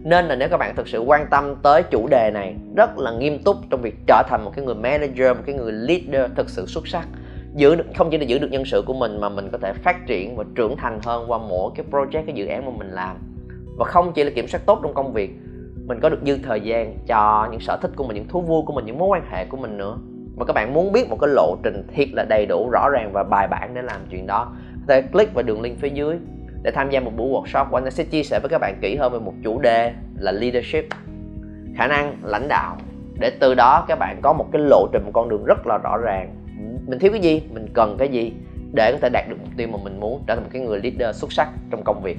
nên 0.04 0.24
là 0.24 0.36
nếu 0.36 0.48
các 0.48 0.56
bạn 0.56 0.76
thực 0.76 0.88
sự 0.88 0.98
quan 0.98 1.26
tâm 1.30 1.54
tới 1.62 1.82
chủ 1.82 2.06
đề 2.10 2.30
này 2.34 2.54
rất 2.76 2.98
là 2.98 3.12
nghiêm 3.12 3.38
túc 3.44 3.56
trong 3.70 3.80
việc 3.82 3.94
trở 4.06 4.22
thành 4.28 4.44
một 4.44 4.52
cái 4.56 4.64
người 4.64 4.74
manager, 4.74 5.36
một 5.36 5.42
cái 5.46 5.54
người 5.54 5.72
leader 5.72 6.30
thực 6.36 6.50
sự 6.50 6.66
xuất 6.66 6.88
sắc, 6.88 7.08
giữ 7.54 7.74
được, 7.74 7.84
không 7.96 8.10
chỉ 8.10 8.18
là 8.18 8.24
giữ 8.24 8.38
được 8.38 8.48
nhân 8.50 8.64
sự 8.64 8.82
của 8.86 8.94
mình 8.94 9.20
mà 9.20 9.28
mình 9.28 9.48
có 9.52 9.58
thể 9.58 9.72
phát 9.72 10.06
triển 10.06 10.36
và 10.36 10.44
trưởng 10.54 10.76
thành 10.76 11.00
hơn 11.02 11.24
qua 11.30 11.38
mỗi 11.38 11.70
cái 11.74 11.86
project, 11.90 12.22
cái 12.26 12.34
dự 12.34 12.46
án 12.46 12.66
mà 12.66 12.72
mình 12.78 12.90
làm. 12.90 13.16
Và 13.78 13.84
không 13.84 14.12
chỉ 14.12 14.24
là 14.24 14.30
kiểm 14.34 14.48
soát 14.48 14.60
tốt 14.66 14.80
trong 14.82 14.94
công 14.94 15.12
việc, 15.12 15.30
mình 15.86 16.00
có 16.00 16.08
được 16.08 16.20
dư 16.26 16.38
thời 16.42 16.60
gian 16.60 16.98
cho 17.06 17.48
những 17.50 17.60
sở 17.60 17.78
thích 17.82 17.90
của 17.96 18.04
mình, 18.04 18.16
những 18.16 18.28
thú 18.28 18.40
vui 18.40 18.62
của 18.66 18.72
mình, 18.72 18.86
những 18.86 18.98
mối 18.98 19.08
quan 19.08 19.22
hệ 19.30 19.46
của 19.46 19.56
mình 19.56 19.76
nữa. 19.76 19.98
Và 20.36 20.44
các 20.44 20.52
bạn 20.52 20.74
muốn 20.74 20.92
biết 20.92 21.08
một 21.08 21.16
cái 21.20 21.30
lộ 21.30 21.56
trình 21.62 21.86
thiệt 21.94 22.08
là 22.12 22.24
đầy 22.28 22.46
đủ, 22.46 22.68
rõ 22.72 22.88
ràng 22.88 23.10
và 23.12 23.24
bài 23.24 23.48
bản 23.48 23.74
để 23.74 23.82
làm 23.82 24.00
chuyện 24.10 24.26
đó, 24.26 24.52
có 24.86 24.94
thể 24.94 25.02
click 25.02 25.34
vào 25.34 25.42
đường 25.42 25.60
link 25.60 25.78
phía 25.78 25.88
dưới 25.88 26.16
để 26.64 26.70
tham 26.70 26.90
gia 26.90 27.00
một 27.00 27.10
buổi 27.16 27.28
workshop 27.28 27.70
của 27.70 27.76
anh. 27.76 27.90
Sẽ 27.90 28.04
chia 28.04 28.22
sẻ 28.22 28.40
với 28.42 28.48
các 28.48 28.58
bạn 28.58 28.78
kỹ 28.80 28.96
hơn 28.96 29.12
về 29.12 29.18
một 29.18 29.34
chủ 29.42 29.60
đề 29.60 29.92
là 30.18 30.32
leadership, 30.32 30.84
khả 31.76 31.86
năng 31.86 32.16
lãnh 32.22 32.48
đạo. 32.48 32.76
Để 33.20 33.30
từ 33.40 33.54
đó 33.54 33.84
các 33.88 33.98
bạn 33.98 34.18
có 34.22 34.32
một 34.32 34.46
cái 34.52 34.62
lộ 34.62 34.86
trình, 34.92 35.02
một 35.04 35.10
con 35.14 35.28
đường 35.28 35.44
rất 35.44 35.66
là 35.66 35.78
rõ 35.78 35.96
ràng. 35.96 36.34
Mình 36.86 36.98
thiếu 36.98 37.12
cái 37.12 37.20
gì, 37.20 37.42
mình 37.50 37.66
cần 37.72 37.96
cái 37.98 38.08
gì 38.08 38.32
để 38.72 38.92
có 38.92 38.98
thể 39.02 39.08
đạt 39.12 39.28
được 39.28 39.36
mục 39.40 39.48
tiêu 39.56 39.68
mà 39.68 39.78
mình 39.84 40.00
muốn, 40.00 40.22
trở 40.26 40.34
thành 40.34 40.44
một 40.44 40.50
cái 40.52 40.62
người 40.62 40.80
leader 40.82 41.16
xuất 41.16 41.32
sắc 41.32 41.48
trong 41.70 41.82
công 41.84 42.02
việc. 42.02 42.18